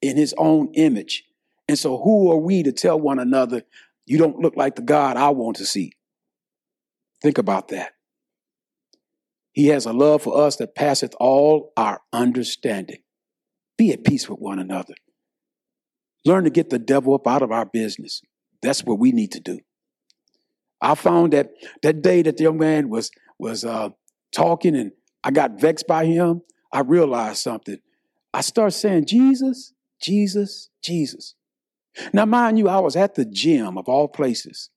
in 0.02 0.18
His 0.18 0.34
own 0.38 0.72
image. 0.74 1.24
And 1.68 1.78
so, 1.78 1.98
who 1.98 2.32
are 2.32 2.38
we 2.38 2.64
to 2.64 2.72
tell 2.72 3.00
one 3.00 3.20
another, 3.20 3.64
you 4.06 4.18
don't 4.18 4.40
look 4.40 4.56
like 4.56 4.76
the 4.76 4.82
God 4.82 5.18
I 5.18 5.30
want 5.30 5.58
to 5.58 5.66
see? 5.66 5.94
Think 7.22 7.38
about 7.38 7.70
that. 7.70 7.94
He 9.54 9.68
has 9.68 9.86
a 9.86 9.94
love 9.94 10.24
for 10.24 10.42
us 10.42 10.56
that 10.58 10.76
passeth 10.76 11.14
all 11.20 11.74
our 11.76 12.02
understanding. 12.14 13.00
Be 13.78 13.92
at 13.92 14.04
peace 14.04 14.30
with 14.30 14.40
one 14.40 14.60
another. 14.60 14.94
Learn 16.26 16.44
to 16.46 16.50
get 16.50 16.70
the 16.70 16.80
devil 16.80 17.14
up 17.14 17.28
out 17.28 17.42
of 17.42 17.52
our 17.52 17.66
business. 17.66 18.22
That's 18.62 18.84
what 18.84 19.00
we 19.00 19.12
need 19.12 19.32
to 19.32 19.40
do. 19.40 19.60
I 20.82 20.96
found 20.96 21.34
that 21.34 21.52
that 21.84 22.02
day 22.02 22.22
that 22.24 22.38
the 22.38 22.44
young 22.44 22.58
man 22.58 22.90
was 22.90 23.12
was 23.38 23.64
uh, 23.64 23.90
talking 24.32 24.76
and 24.76 24.92
I 25.24 25.32
got 25.32 25.60
vexed 25.60 25.88
by 25.88 26.06
him, 26.06 26.42
I 26.72 26.82
realized 26.82 27.38
something. 27.38 27.78
I 28.34 28.42
started 28.42 28.72
saying, 28.72 29.06
Jesus, 29.06 29.74
Jesus, 30.02 30.70
Jesus. 30.84 31.36
Now, 32.14 32.26
mind 32.26 32.58
you, 32.58 32.70
I 32.70 32.80
was 32.80 32.96
at 32.96 33.16
the 33.16 33.26
gym 33.26 33.78
of 33.78 33.88
all 33.88 34.08
places, 34.08 34.70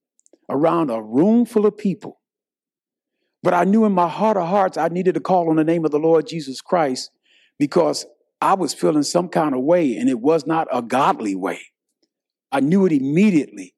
around 0.48 0.90
a 0.90 1.00
room 1.00 1.46
full 1.46 1.66
of 1.66 1.78
people. 1.78 2.20
But 3.42 3.54
I 3.54 3.64
knew 3.64 3.84
in 3.84 3.92
my 3.92 4.08
heart 4.08 4.36
of 4.36 4.48
hearts 4.48 4.78
I 4.78 4.88
needed 4.88 5.14
to 5.14 5.20
call 5.20 5.50
on 5.50 5.56
the 5.56 5.64
name 5.64 5.84
of 5.84 5.90
the 5.90 5.98
Lord 5.98 6.26
Jesus 6.26 6.60
Christ 6.60 7.10
because 7.58 8.06
I 8.40 8.54
was 8.54 8.74
feeling 8.74 9.02
some 9.02 9.28
kind 9.28 9.54
of 9.54 9.60
way 9.60 9.96
and 9.96 10.08
it 10.08 10.20
was 10.20 10.46
not 10.46 10.66
a 10.72 10.82
godly 10.82 11.34
way. 11.34 11.60
I 12.50 12.60
knew 12.60 12.86
it 12.86 12.92
immediately. 12.92 13.74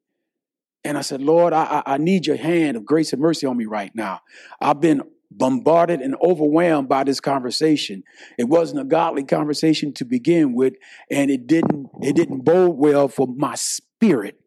And 0.85 0.97
I 0.97 1.01
said, 1.01 1.21
Lord, 1.21 1.53
I, 1.53 1.83
I, 1.85 1.99
need 1.99 2.27
your 2.27 2.37
hand 2.37 2.77
of 2.77 2.85
grace 2.85 3.13
and 3.13 3.21
mercy 3.21 3.45
on 3.45 3.57
me 3.57 3.65
right 3.65 3.91
now. 3.93 4.21
I've 4.61 4.81
been 4.81 5.03
bombarded 5.31 6.01
and 6.01 6.17
overwhelmed 6.23 6.89
by 6.89 7.05
this 7.05 7.21
conversation. 7.21 8.03
It 8.39 8.45
wasn't 8.45 8.81
a 8.81 8.85
godly 8.85 9.25
conversation 9.25 9.93
to 9.95 10.05
begin 10.05 10.55
with, 10.55 10.75
and 11.11 11.31
it 11.31 11.47
didn't 11.47 11.89
it 12.03 12.17
didn't 12.17 12.45
bode 12.45 12.77
well 12.77 13.09
for 13.09 13.27
my 13.27 13.55
spirit. 13.55 14.39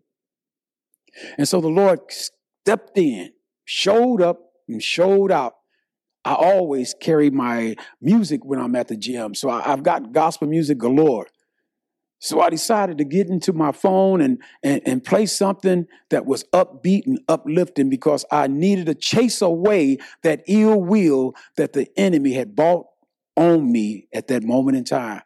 And 1.37 1.47
so 1.47 1.61
the 1.61 1.67
Lord 1.67 1.99
stepped 2.09 2.97
in, 2.97 3.31
showed 3.65 4.21
up, 4.21 4.39
and 4.67 4.81
showed 4.81 5.31
out. 5.31 5.55
I 6.25 6.33
always 6.33 6.93
carry 6.99 7.29
my 7.29 7.75
music 8.01 8.43
when 8.43 8.59
I'm 8.59 8.75
at 8.75 8.89
the 8.89 8.97
gym, 8.97 9.33
so 9.33 9.49
I, 9.49 9.71
I've 9.71 9.83
got 9.83 10.11
gospel 10.11 10.47
music 10.47 10.77
galore. 10.77 11.27
So 12.19 12.41
I 12.41 12.49
decided 12.49 12.97
to 12.97 13.05
get 13.05 13.27
into 13.27 13.53
my 13.53 13.71
phone 13.71 14.19
and, 14.19 14.41
and, 14.61 14.81
and 14.85 15.03
play 15.03 15.25
something 15.25 15.87
that 16.09 16.25
was 16.25 16.43
upbeat 16.53 17.05
and 17.05 17.19
uplifting 17.29 17.89
because 17.89 18.25
I 18.29 18.47
needed 18.47 18.87
to 18.87 18.95
chase 18.95 19.41
away 19.41 19.99
that 20.23 20.43
ill 20.47 20.81
will 20.81 21.33
that 21.55 21.71
the 21.71 21.87
enemy 21.97 22.33
had 22.33 22.55
brought 22.57 22.87
on 23.37 23.71
me 23.71 24.07
at 24.13 24.27
that 24.27 24.43
moment 24.43 24.77
in 24.77 24.83
time. 24.83 25.21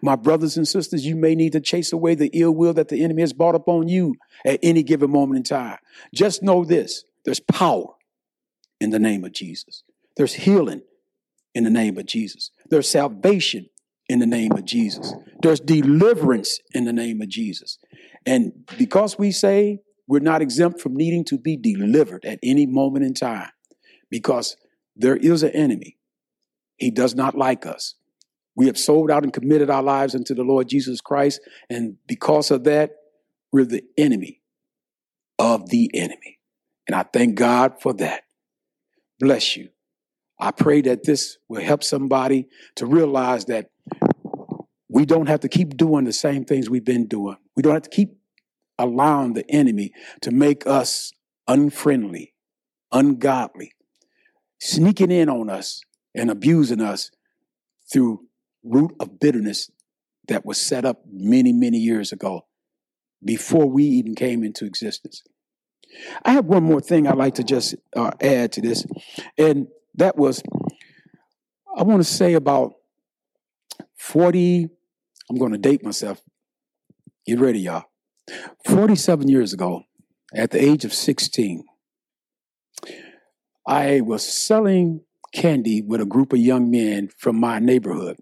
My 0.00 0.16
brothers 0.16 0.56
and 0.56 0.66
sisters, 0.66 1.04
you 1.04 1.14
may 1.14 1.34
need 1.34 1.52
to 1.52 1.60
chase 1.60 1.92
away 1.92 2.14
the 2.14 2.30
ill 2.32 2.52
will 2.52 2.72
that 2.74 2.88
the 2.88 3.04
enemy 3.04 3.22
has 3.22 3.34
brought 3.34 3.54
upon 3.54 3.88
you 3.88 4.16
at 4.44 4.58
any 4.62 4.82
given 4.82 5.10
moment 5.10 5.36
in 5.36 5.42
time. 5.44 5.78
Just 6.14 6.42
know 6.42 6.64
this 6.64 7.04
there's 7.24 7.40
power 7.40 7.94
in 8.80 8.90
the 8.90 8.98
name 8.98 9.24
of 9.24 9.32
Jesus, 9.32 9.84
there's 10.16 10.34
healing 10.34 10.82
in 11.54 11.64
the 11.64 11.70
name 11.70 11.98
of 11.98 12.06
Jesus, 12.06 12.50
there's 12.70 12.88
salvation 12.88 13.68
in 14.08 14.18
the 14.18 14.26
name 14.26 14.52
of 14.52 14.64
Jesus. 14.64 15.14
There's 15.42 15.60
deliverance 15.60 16.60
in 16.72 16.84
the 16.84 16.92
name 16.92 17.20
of 17.20 17.28
Jesus. 17.28 17.78
And 18.26 18.68
because 18.78 19.18
we 19.18 19.30
say 19.32 19.80
we're 20.06 20.20
not 20.20 20.42
exempt 20.42 20.80
from 20.80 20.96
needing 20.96 21.24
to 21.26 21.38
be 21.38 21.56
delivered 21.56 22.24
at 22.24 22.38
any 22.42 22.66
moment 22.66 23.04
in 23.04 23.14
time, 23.14 23.50
because 24.10 24.56
there 24.96 25.16
is 25.16 25.42
an 25.42 25.50
enemy. 25.50 25.98
He 26.76 26.90
does 26.90 27.14
not 27.14 27.36
like 27.36 27.66
us. 27.66 27.94
We 28.56 28.66
have 28.66 28.78
sold 28.78 29.10
out 29.10 29.22
and 29.22 29.32
committed 29.32 29.70
our 29.70 29.82
lives 29.82 30.14
unto 30.14 30.34
the 30.34 30.42
Lord 30.42 30.68
Jesus 30.68 31.00
Christ. 31.00 31.40
And 31.68 31.96
because 32.06 32.50
of 32.50 32.64
that, 32.64 32.92
we're 33.52 33.64
the 33.64 33.84
enemy 33.96 34.40
of 35.38 35.68
the 35.70 35.90
enemy. 35.94 36.38
And 36.86 36.96
I 36.96 37.04
thank 37.04 37.36
God 37.36 37.80
for 37.80 37.92
that. 37.94 38.22
Bless 39.20 39.56
you. 39.56 39.68
I 40.40 40.50
pray 40.52 40.80
that 40.82 41.04
this 41.04 41.36
will 41.48 41.62
help 41.62 41.82
somebody 41.82 42.48
to 42.76 42.86
realize 42.86 43.46
that 43.46 43.70
we 44.88 45.04
don't 45.04 45.26
have 45.26 45.40
to 45.40 45.48
keep 45.48 45.76
doing 45.76 46.04
the 46.04 46.12
same 46.12 46.44
things 46.44 46.70
we've 46.70 46.84
been 46.84 47.06
doing. 47.06 47.36
We 47.56 47.62
don't 47.62 47.74
have 47.74 47.82
to 47.82 47.90
keep 47.90 48.16
allowing 48.78 49.34
the 49.34 49.48
enemy 49.50 49.92
to 50.22 50.30
make 50.30 50.66
us 50.66 51.12
unfriendly, 51.46 52.34
ungodly, 52.92 53.72
sneaking 54.60 55.10
in 55.10 55.28
on 55.28 55.50
us 55.50 55.82
and 56.14 56.30
abusing 56.30 56.80
us 56.80 57.10
through 57.92 58.26
root 58.62 58.92
of 59.00 59.18
bitterness 59.18 59.70
that 60.28 60.44
was 60.44 60.58
set 60.58 60.84
up 60.84 61.02
many, 61.10 61.52
many 61.52 61.78
years 61.78 62.12
ago 62.12 62.46
before 63.24 63.66
we 63.66 63.84
even 63.84 64.14
came 64.14 64.44
into 64.44 64.64
existence. 64.64 65.22
I 66.24 66.32
have 66.32 66.44
one 66.44 66.62
more 66.62 66.80
thing 66.80 67.06
I'd 67.06 67.16
like 67.16 67.34
to 67.36 67.44
just 67.44 67.74
uh, 67.96 68.10
add 68.20 68.52
to 68.52 68.60
this, 68.60 68.86
and 69.38 69.68
that 69.98 70.16
was 70.16 70.42
I 71.76 71.82
want 71.84 72.00
to 72.00 72.04
say 72.04 72.34
about 72.34 72.72
40, 73.98 74.68
I'm 75.30 75.36
going 75.36 75.52
to 75.52 75.58
date 75.58 75.84
myself. 75.84 76.20
Get 77.26 77.38
ready, 77.38 77.60
y'all. 77.60 77.84
47 78.66 79.28
years 79.28 79.52
ago, 79.52 79.82
at 80.34 80.50
the 80.50 80.62
age 80.62 80.84
of 80.84 80.92
16, 80.92 81.64
I 83.66 84.00
was 84.00 84.26
selling 84.26 85.02
candy 85.32 85.82
with 85.82 86.00
a 86.00 86.06
group 86.06 86.32
of 86.32 86.38
young 86.38 86.70
men 86.70 87.10
from 87.16 87.38
my 87.38 87.58
neighborhood. 87.58 88.16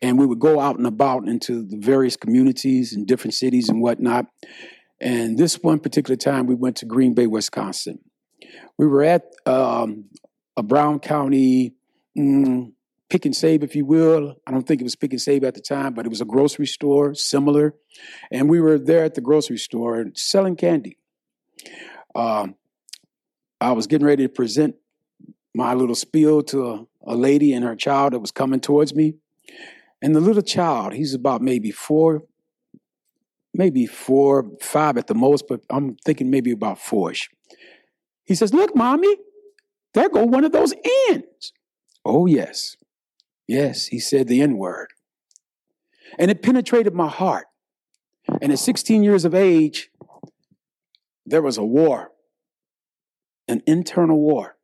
And 0.00 0.18
we 0.18 0.26
would 0.26 0.38
go 0.38 0.60
out 0.60 0.78
and 0.78 0.86
about 0.86 1.28
into 1.28 1.66
the 1.66 1.76
various 1.76 2.16
communities 2.16 2.94
and 2.94 3.06
different 3.06 3.34
cities 3.34 3.68
and 3.68 3.82
whatnot. 3.82 4.26
And 5.00 5.38
this 5.38 5.56
one 5.62 5.80
particular 5.80 6.16
time, 6.16 6.46
we 6.46 6.54
went 6.54 6.76
to 6.76 6.86
Green 6.86 7.14
Bay, 7.14 7.26
Wisconsin. 7.26 7.98
We 8.78 8.86
were 8.86 9.02
at 9.02 9.24
um, 9.46 10.06
a 10.56 10.62
Brown 10.62 10.98
County 11.00 11.74
mm, 12.16 12.72
pick 13.08 13.26
and 13.26 13.36
save, 13.36 13.62
if 13.62 13.76
you 13.76 13.84
will. 13.84 14.36
I 14.46 14.50
don't 14.50 14.66
think 14.66 14.80
it 14.80 14.84
was 14.84 14.96
pick 14.96 15.12
and 15.12 15.20
save 15.20 15.44
at 15.44 15.54
the 15.54 15.60
time, 15.60 15.94
but 15.94 16.06
it 16.06 16.08
was 16.08 16.20
a 16.20 16.24
grocery 16.24 16.66
store 16.66 17.14
similar. 17.14 17.74
And 18.30 18.48
we 18.48 18.60
were 18.60 18.78
there 18.78 19.04
at 19.04 19.14
the 19.14 19.20
grocery 19.20 19.58
store 19.58 20.06
selling 20.14 20.56
candy. 20.56 20.96
Um, 22.14 22.54
I 23.60 23.72
was 23.72 23.86
getting 23.86 24.06
ready 24.06 24.24
to 24.24 24.28
present 24.28 24.76
my 25.54 25.74
little 25.74 25.94
spiel 25.94 26.42
to 26.44 26.66
a, 26.70 26.86
a 27.06 27.14
lady 27.16 27.52
and 27.52 27.64
her 27.64 27.76
child 27.76 28.12
that 28.12 28.20
was 28.20 28.30
coming 28.30 28.60
towards 28.60 28.94
me. 28.94 29.14
And 30.00 30.14
the 30.14 30.20
little 30.20 30.42
child, 30.42 30.94
he's 30.94 31.12
about 31.12 31.42
maybe 31.42 31.70
four, 31.70 32.22
maybe 33.52 33.86
four, 33.86 34.50
five 34.60 34.96
at 34.96 35.08
the 35.08 35.14
most, 35.14 35.46
but 35.48 35.60
I'm 35.68 35.96
thinking 35.96 36.30
maybe 36.30 36.52
about 36.52 36.78
fourish. 36.78 37.28
He 38.24 38.34
says, 38.34 38.54
Look, 38.54 38.74
mommy, 38.74 39.14
there 39.94 40.08
go 40.08 40.24
one 40.24 40.44
of 40.44 40.52
those 40.52 40.72
ends. 41.08 41.52
Oh, 42.04 42.26
yes. 42.26 42.76
Yes, 43.46 43.86
he 43.86 43.98
said 43.98 44.28
the 44.28 44.40
N 44.40 44.56
word. 44.56 44.88
And 46.18 46.30
it 46.30 46.42
penetrated 46.42 46.94
my 46.94 47.08
heart. 47.08 47.46
And 48.40 48.52
at 48.52 48.58
16 48.58 49.02
years 49.02 49.24
of 49.24 49.34
age, 49.34 49.90
there 51.26 51.42
was 51.42 51.58
a 51.58 51.64
war, 51.64 52.10
an 53.48 53.62
internal 53.66 54.18
war. 54.18 54.56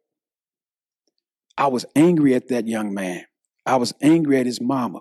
I 1.58 1.68
was 1.68 1.84
angry 1.94 2.34
at 2.34 2.48
that 2.48 2.66
young 2.66 2.92
man. 2.92 3.24
I 3.64 3.76
was 3.76 3.92
angry 4.00 4.38
at 4.38 4.46
his 4.46 4.60
mama. 4.60 5.00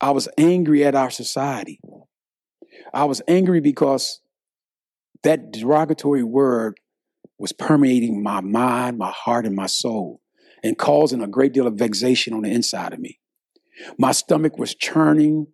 I 0.00 0.10
was 0.10 0.28
angry 0.36 0.84
at 0.84 0.94
our 0.94 1.10
society. 1.10 1.80
I 2.92 3.04
was 3.04 3.22
angry 3.26 3.60
because 3.60 4.20
that 5.22 5.52
derogatory 5.52 6.22
word 6.22 6.78
was 7.38 7.52
permeating 7.52 8.22
my 8.22 8.40
mind, 8.40 8.98
my 8.98 9.10
heart, 9.10 9.46
and 9.46 9.56
my 9.56 9.66
soul 9.66 10.20
and 10.64 10.78
causing 10.78 11.22
a 11.22 11.28
great 11.28 11.52
deal 11.52 11.66
of 11.66 11.74
vexation 11.74 12.32
on 12.32 12.42
the 12.42 12.50
inside 12.50 12.92
of 12.92 12.98
me. 12.98 13.20
My 13.98 14.12
stomach 14.12 14.58
was 14.58 14.74
churning. 14.74 15.48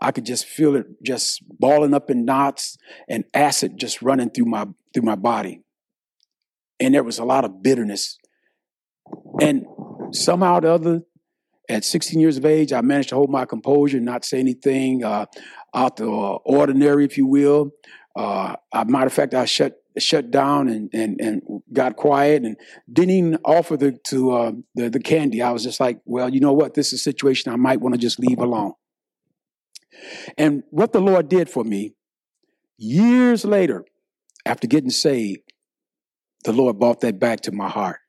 I 0.00 0.10
could 0.10 0.24
just 0.24 0.46
feel 0.46 0.74
it 0.74 0.86
just 1.02 1.42
balling 1.58 1.92
up 1.92 2.10
in 2.10 2.24
knots 2.24 2.78
and 3.08 3.24
acid 3.34 3.76
just 3.76 4.00
running 4.00 4.30
through 4.30 4.46
my 4.46 4.66
through 4.92 5.02
my 5.02 5.16
body. 5.16 5.60
And 6.80 6.94
there 6.94 7.04
was 7.04 7.18
a 7.18 7.24
lot 7.24 7.44
of 7.44 7.62
bitterness. 7.62 8.18
And 9.40 9.66
somehow 10.12 10.58
or 10.58 10.60
the 10.60 10.72
other, 10.72 11.02
at 11.68 11.84
16 11.84 12.18
years 12.20 12.36
of 12.36 12.44
age, 12.44 12.72
I 12.72 12.80
managed 12.80 13.10
to 13.10 13.14
hold 13.14 13.30
my 13.30 13.44
composure, 13.44 14.00
not 14.00 14.24
say 14.24 14.38
anything 14.38 15.04
uh, 15.04 15.26
out 15.74 15.96
the 15.96 16.06
ordinary, 16.06 17.04
if 17.04 17.16
you 17.16 17.26
will. 17.26 17.70
Uh, 18.14 18.56
matter 18.86 19.06
of 19.06 19.12
fact, 19.12 19.34
I 19.34 19.44
shut 19.44 19.76
shut 19.98 20.30
down 20.30 20.68
and, 20.68 20.90
and, 20.92 21.20
and 21.20 21.42
got 21.72 21.96
quiet 21.96 22.42
and 22.42 22.56
didn't 22.92 23.10
even 23.10 23.38
offer 23.44 23.76
the, 23.76 23.92
to 23.92 24.32
uh, 24.32 24.52
the, 24.74 24.90
the 24.90 25.00
candy. 25.00 25.40
I 25.40 25.50
was 25.50 25.62
just 25.62 25.80
like, 25.80 26.00
well, 26.04 26.28
you 26.28 26.40
know 26.40 26.52
what? 26.52 26.74
This 26.74 26.92
is 26.92 27.00
a 27.00 27.02
situation 27.02 27.52
I 27.52 27.56
might 27.56 27.80
want 27.80 27.94
to 27.94 28.00
just 28.00 28.18
leave 28.18 28.38
alone. 28.38 28.72
And 30.36 30.64
what 30.70 30.92
the 30.92 31.00
Lord 31.00 31.28
did 31.28 31.48
for 31.48 31.64
me 31.64 31.94
years 32.76 33.44
later, 33.44 33.84
after 34.44 34.66
getting 34.66 34.90
saved, 34.90 35.52
the 36.44 36.52
Lord 36.52 36.78
brought 36.78 37.00
that 37.00 37.18
back 37.18 37.40
to 37.42 37.52
my 37.52 37.68
heart. 37.68 38.00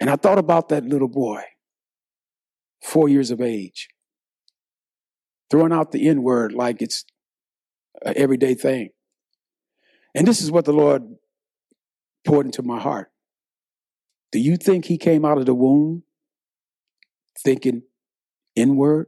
And 0.00 0.08
I 0.08 0.16
thought 0.16 0.38
about 0.38 0.68
that 0.68 0.84
little 0.84 1.08
boy, 1.08 1.42
four 2.82 3.08
years 3.08 3.30
of 3.30 3.40
age, 3.40 3.88
throwing 5.50 5.72
out 5.72 5.92
the 5.92 6.08
N 6.08 6.22
word 6.22 6.52
like 6.52 6.80
it's 6.80 7.04
an 8.02 8.14
everyday 8.16 8.54
thing. 8.54 8.90
And 10.18 10.26
this 10.26 10.42
is 10.42 10.50
what 10.50 10.64
the 10.64 10.72
Lord 10.72 11.04
poured 12.26 12.46
into 12.46 12.64
my 12.64 12.80
heart. 12.80 13.12
Do 14.32 14.40
you 14.40 14.56
think 14.56 14.86
he 14.86 14.98
came 14.98 15.24
out 15.24 15.38
of 15.38 15.46
the 15.46 15.54
womb 15.54 16.02
thinking 17.38 17.82
inward? 18.56 19.06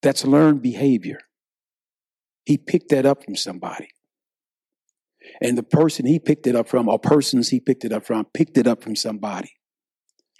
That's 0.00 0.24
learned 0.24 0.62
behavior. 0.62 1.18
He 2.46 2.56
picked 2.56 2.88
that 2.88 3.04
up 3.04 3.22
from 3.22 3.36
somebody. 3.36 3.90
And 5.42 5.58
the 5.58 5.62
person 5.62 6.06
he 6.06 6.18
picked 6.18 6.46
it 6.46 6.56
up 6.56 6.66
from, 6.66 6.88
or 6.88 6.98
persons 6.98 7.50
he 7.50 7.60
picked 7.60 7.84
it 7.84 7.92
up 7.92 8.06
from, 8.06 8.24
picked 8.32 8.56
it 8.56 8.66
up 8.66 8.82
from 8.82 8.96
somebody. 8.96 9.52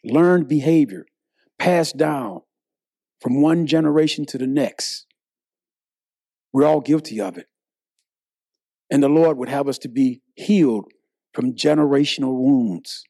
Learned 0.03 0.49
behavior, 0.49 1.05
passed 1.59 1.99
down 1.99 2.41
from 3.21 3.43
one 3.43 3.67
generation 3.67 4.25
to 4.25 4.39
the 4.39 4.47
next. 4.47 5.05
We're 6.55 6.65
all 6.65 6.81
guilty 6.81 7.21
of 7.21 7.37
it. 7.37 7.49
And 8.93 9.03
the 9.03 9.09
Lord 9.09 9.39
would 9.39 9.49
have 9.49 9.69
us 9.69 9.79
to 9.79 9.89
be 9.89 10.21
healed 10.35 10.93
from 11.33 11.55
generational 11.55 12.37
wounds, 12.37 13.05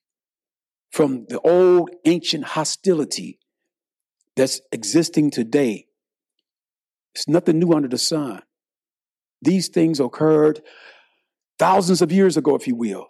from 0.93 1.27
the 1.29 1.41
old 1.41 1.91
ancient 2.05 2.45
hostility 2.45 3.41
that's 4.37 4.61
existing 4.71 5.33
today. 5.33 5.89
It's 7.17 7.27
nothing 7.27 7.59
new 7.59 7.73
under 7.73 7.89
the 7.89 7.99
sun. 7.99 8.43
These 9.43 9.71
things 9.71 9.99
occurred 9.99 10.63
thousands 11.59 12.01
of 12.01 12.13
years 12.13 12.37
ago, 12.37 12.55
if 12.55 12.69
you 12.69 12.77
will, 12.77 13.09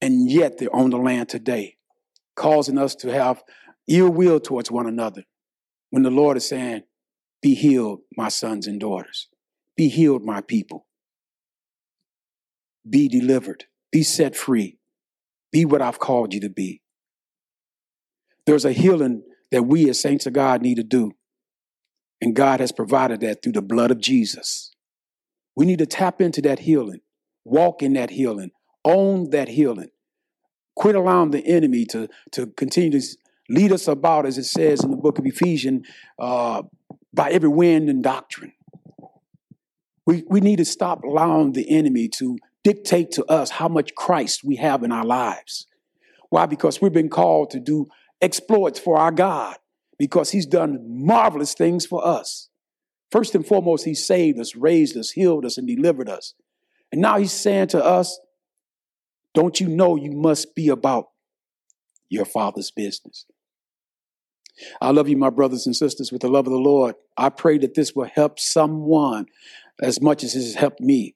and 0.00 0.30
yet 0.30 0.56
they're 0.56 0.74
on 0.74 0.88
the 0.88 0.96
land 0.96 1.28
today, 1.28 1.76
causing 2.36 2.78
us 2.78 2.94
to 2.96 3.12
have 3.12 3.42
ill 3.86 4.08
will 4.08 4.40
towards 4.40 4.70
one 4.70 4.86
another. 4.86 5.24
When 5.90 6.04
the 6.04 6.10
Lord 6.10 6.38
is 6.38 6.48
saying, 6.48 6.84
Be 7.42 7.54
healed, 7.54 8.00
my 8.16 8.30
sons 8.30 8.66
and 8.66 8.80
daughters. 8.80 9.28
Be 9.76 9.88
healed, 9.88 10.24
my 10.24 10.40
people. 10.40 10.86
Be 12.88 13.08
delivered. 13.08 13.64
Be 13.90 14.02
set 14.02 14.36
free. 14.36 14.78
Be 15.50 15.64
what 15.64 15.82
I've 15.82 15.98
called 15.98 16.32
you 16.34 16.40
to 16.40 16.50
be. 16.50 16.82
There's 18.46 18.64
a 18.64 18.72
healing 18.72 19.22
that 19.50 19.64
we 19.64 19.88
as 19.88 20.00
saints 20.00 20.26
of 20.26 20.32
God 20.32 20.62
need 20.62 20.76
to 20.76 20.82
do. 20.82 21.12
And 22.20 22.34
God 22.34 22.60
has 22.60 22.72
provided 22.72 23.20
that 23.20 23.42
through 23.42 23.52
the 23.52 23.62
blood 23.62 23.90
of 23.90 24.00
Jesus. 24.00 24.74
We 25.54 25.66
need 25.66 25.78
to 25.78 25.86
tap 25.86 26.20
into 26.20 26.40
that 26.42 26.60
healing, 26.60 27.00
walk 27.44 27.82
in 27.82 27.92
that 27.94 28.10
healing, 28.10 28.50
own 28.84 29.30
that 29.30 29.48
healing. 29.48 29.90
Quit 30.74 30.94
allowing 30.94 31.30
the 31.30 31.46
enemy 31.46 31.84
to, 31.86 32.08
to 32.32 32.46
continue 32.46 32.98
to 32.98 33.06
lead 33.50 33.72
us 33.72 33.86
about, 33.86 34.24
as 34.24 34.38
it 34.38 34.44
says 34.44 34.82
in 34.82 34.90
the 34.90 34.96
book 34.96 35.18
of 35.18 35.26
Ephesians, 35.26 35.86
uh, 36.18 36.62
by 37.12 37.30
every 37.30 37.48
wind 37.48 37.90
and 37.90 38.02
doctrine. 38.02 38.52
We, 40.06 40.24
we 40.26 40.40
need 40.40 40.56
to 40.56 40.64
stop 40.64 41.04
allowing 41.04 41.52
the 41.52 41.70
enemy 41.70 42.08
to 42.16 42.38
dictate 42.64 43.10
to 43.12 43.24
us 43.26 43.50
how 43.50 43.68
much 43.68 43.94
Christ 43.94 44.44
we 44.44 44.56
have 44.56 44.82
in 44.82 44.92
our 44.92 45.04
lives. 45.04 45.66
Why? 46.30 46.46
Because 46.46 46.80
we've 46.80 46.92
been 46.92 47.08
called 47.08 47.50
to 47.50 47.60
do 47.60 47.88
exploits 48.20 48.78
for 48.78 48.96
our 48.96 49.10
God, 49.10 49.56
because 49.98 50.30
He's 50.30 50.46
done 50.46 50.78
marvelous 50.88 51.54
things 51.54 51.84
for 51.84 52.06
us. 52.06 52.48
First 53.10 53.34
and 53.34 53.46
foremost, 53.46 53.84
He 53.84 53.94
saved 53.94 54.38
us, 54.38 54.56
raised 54.56 54.96
us, 54.96 55.10
healed 55.10 55.44
us, 55.44 55.58
and 55.58 55.66
delivered 55.66 56.08
us. 56.08 56.34
And 56.90 57.00
now 57.00 57.18
He's 57.18 57.32
saying 57.32 57.68
to 57.68 57.84
us, 57.84 58.18
Don't 59.34 59.60
you 59.60 59.68
know 59.68 59.96
you 59.96 60.12
must 60.12 60.54
be 60.54 60.68
about 60.68 61.06
your 62.08 62.24
Father's 62.24 62.70
business? 62.70 63.26
I 64.80 64.90
love 64.90 65.08
you, 65.08 65.16
my 65.16 65.30
brothers 65.30 65.66
and 65.66 65.74
sisters, 65.74 66.12
with 66.12 66.22
the 66.22 66.28
love 66.28 66.46
of 66.46 66.52
the 66.52 66.58
Lord. 66.58 66.94
I 67.16 67.30
pray 67.30 67.58
that 67.58 67.74
this 67.74 67.94
will 67.94 68.08
help 68.12 68.38
someone 68.38 69.26
as 69.80 70.00
much 70.00 70.22
as 70.22 70.34
it 70.34 70.42
has 70.42 70.54
helped 70.54 70.80
me 70.80 71.14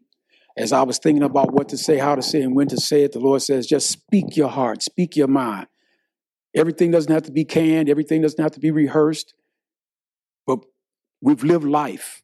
as 0.56 0.72
I 0.72 0.82
was 0.82 0.98
thinking 0.98 1.22
about 1.22 1.52
what 1.52 1.68
to 1.70 1.78
say, 1.78 1.98
how 1.98 2.14
to 2.14 2.22
say, 2.22 2.40
and 2.40 2.56
when 2.56 2.68
to 2.68 2.78
say 2.78 3.02
it, 3.02 3.12
the 3.12 3.20
Lord 3.20 3.42
says, 3.42 3.66
just 3.66 3.90
speak 3.90 4.36
your 4.36 4.48
heart, 4.48 4.82
speak 4.82 5.16
your 5.16 5.28
mind. 5.28 5.66
Everything 6.54 6.90
doesn't 6.90 7.12
have 7.12 7.24
to 7.24 7.32
be 7.32 7.44
canned, 7.44 7.90
everything 7.90 8.22
doesn't 8.22 8.42
have 8.42 8.52
to 8.52 8.60
be 8.60 8.70
rehearsed, 8.70 9.34
but 10.46 10.60
we've 11.20 11.44
lived 11.44 11.64
life. 11.64 12.22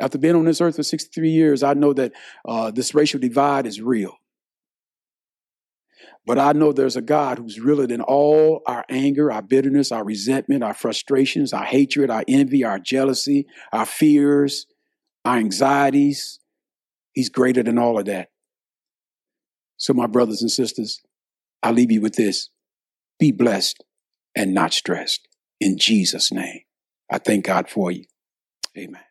After 0.00 0.16
being 0.16 0.36
on 0.36 0.46
this 0.46 0.62
earth 0.62 0.76
for 0.76 0.82
63 0.82 1.28
years, 1.28 1.62
I 1.62 1.74
know 1.74 1.92
that 1.92 2.12
uh, 2.48 2.70
this 2.70 2.94
racial 2.94 3.20
divide 3.20 3.66
is 3.66 3.82
real. 3.82 4.16
But 6.26 6.38
I 6.38 6.52
know 6.52 6.72
there's 6.72 6.96
a 6.96 7.02
God 7.02 7.38
who's 7.38 7.60
realer 7.60 7.86
than 7.86 8.00
all 8.00 8.62
our 8.66 8.84
anger, 8.88 9.30
our 9.30 9.42
bitterness, 9.42 9.92
our 9.92 10.04
resentment, 10.04 10.62
our 10.62 10.72
frustrations, 10.74 11.52
our 11.52 11.64
hatred, 11.64 12.10
our 12.10 12.24
envy, 12.28 12.64
our 12.64 12.78
jealousy, 12.78 13.46
our 13.72 13.84
fears, 13.86 14.66
our 15.24 15.36
anxieties, 15.36 16.39
He's 17.12 17.28
greater 17.28 17.62
than 17.62 17.78
all 17.78 17.98
of 17.98 18.06
that. 18.06 18.28
So, 19.76 19.94
my 19.94 20.06
brothers 20.06 20.42
and 20.42 20.50
sisters, 20.50 21.00
I 21.62 21.72
leave 21.72 21.90
you 21.90 22.00
with 22.00 22.16
this 22.16 22.50
be 23.18 23.32
blessed 23.32 23.84
and 24.34 24.54
not 24.54 24.72
stressed. 24.72 25.28
In 25.60 25.78
Jesus' 25.78 26.32
name, 26.32 26.60
I 27.10 27.18
thank 27.18 27.44
God 27.44 27.68
for 27.68 27.90
you. 27.90 28.04
Amen. 28.76 29.09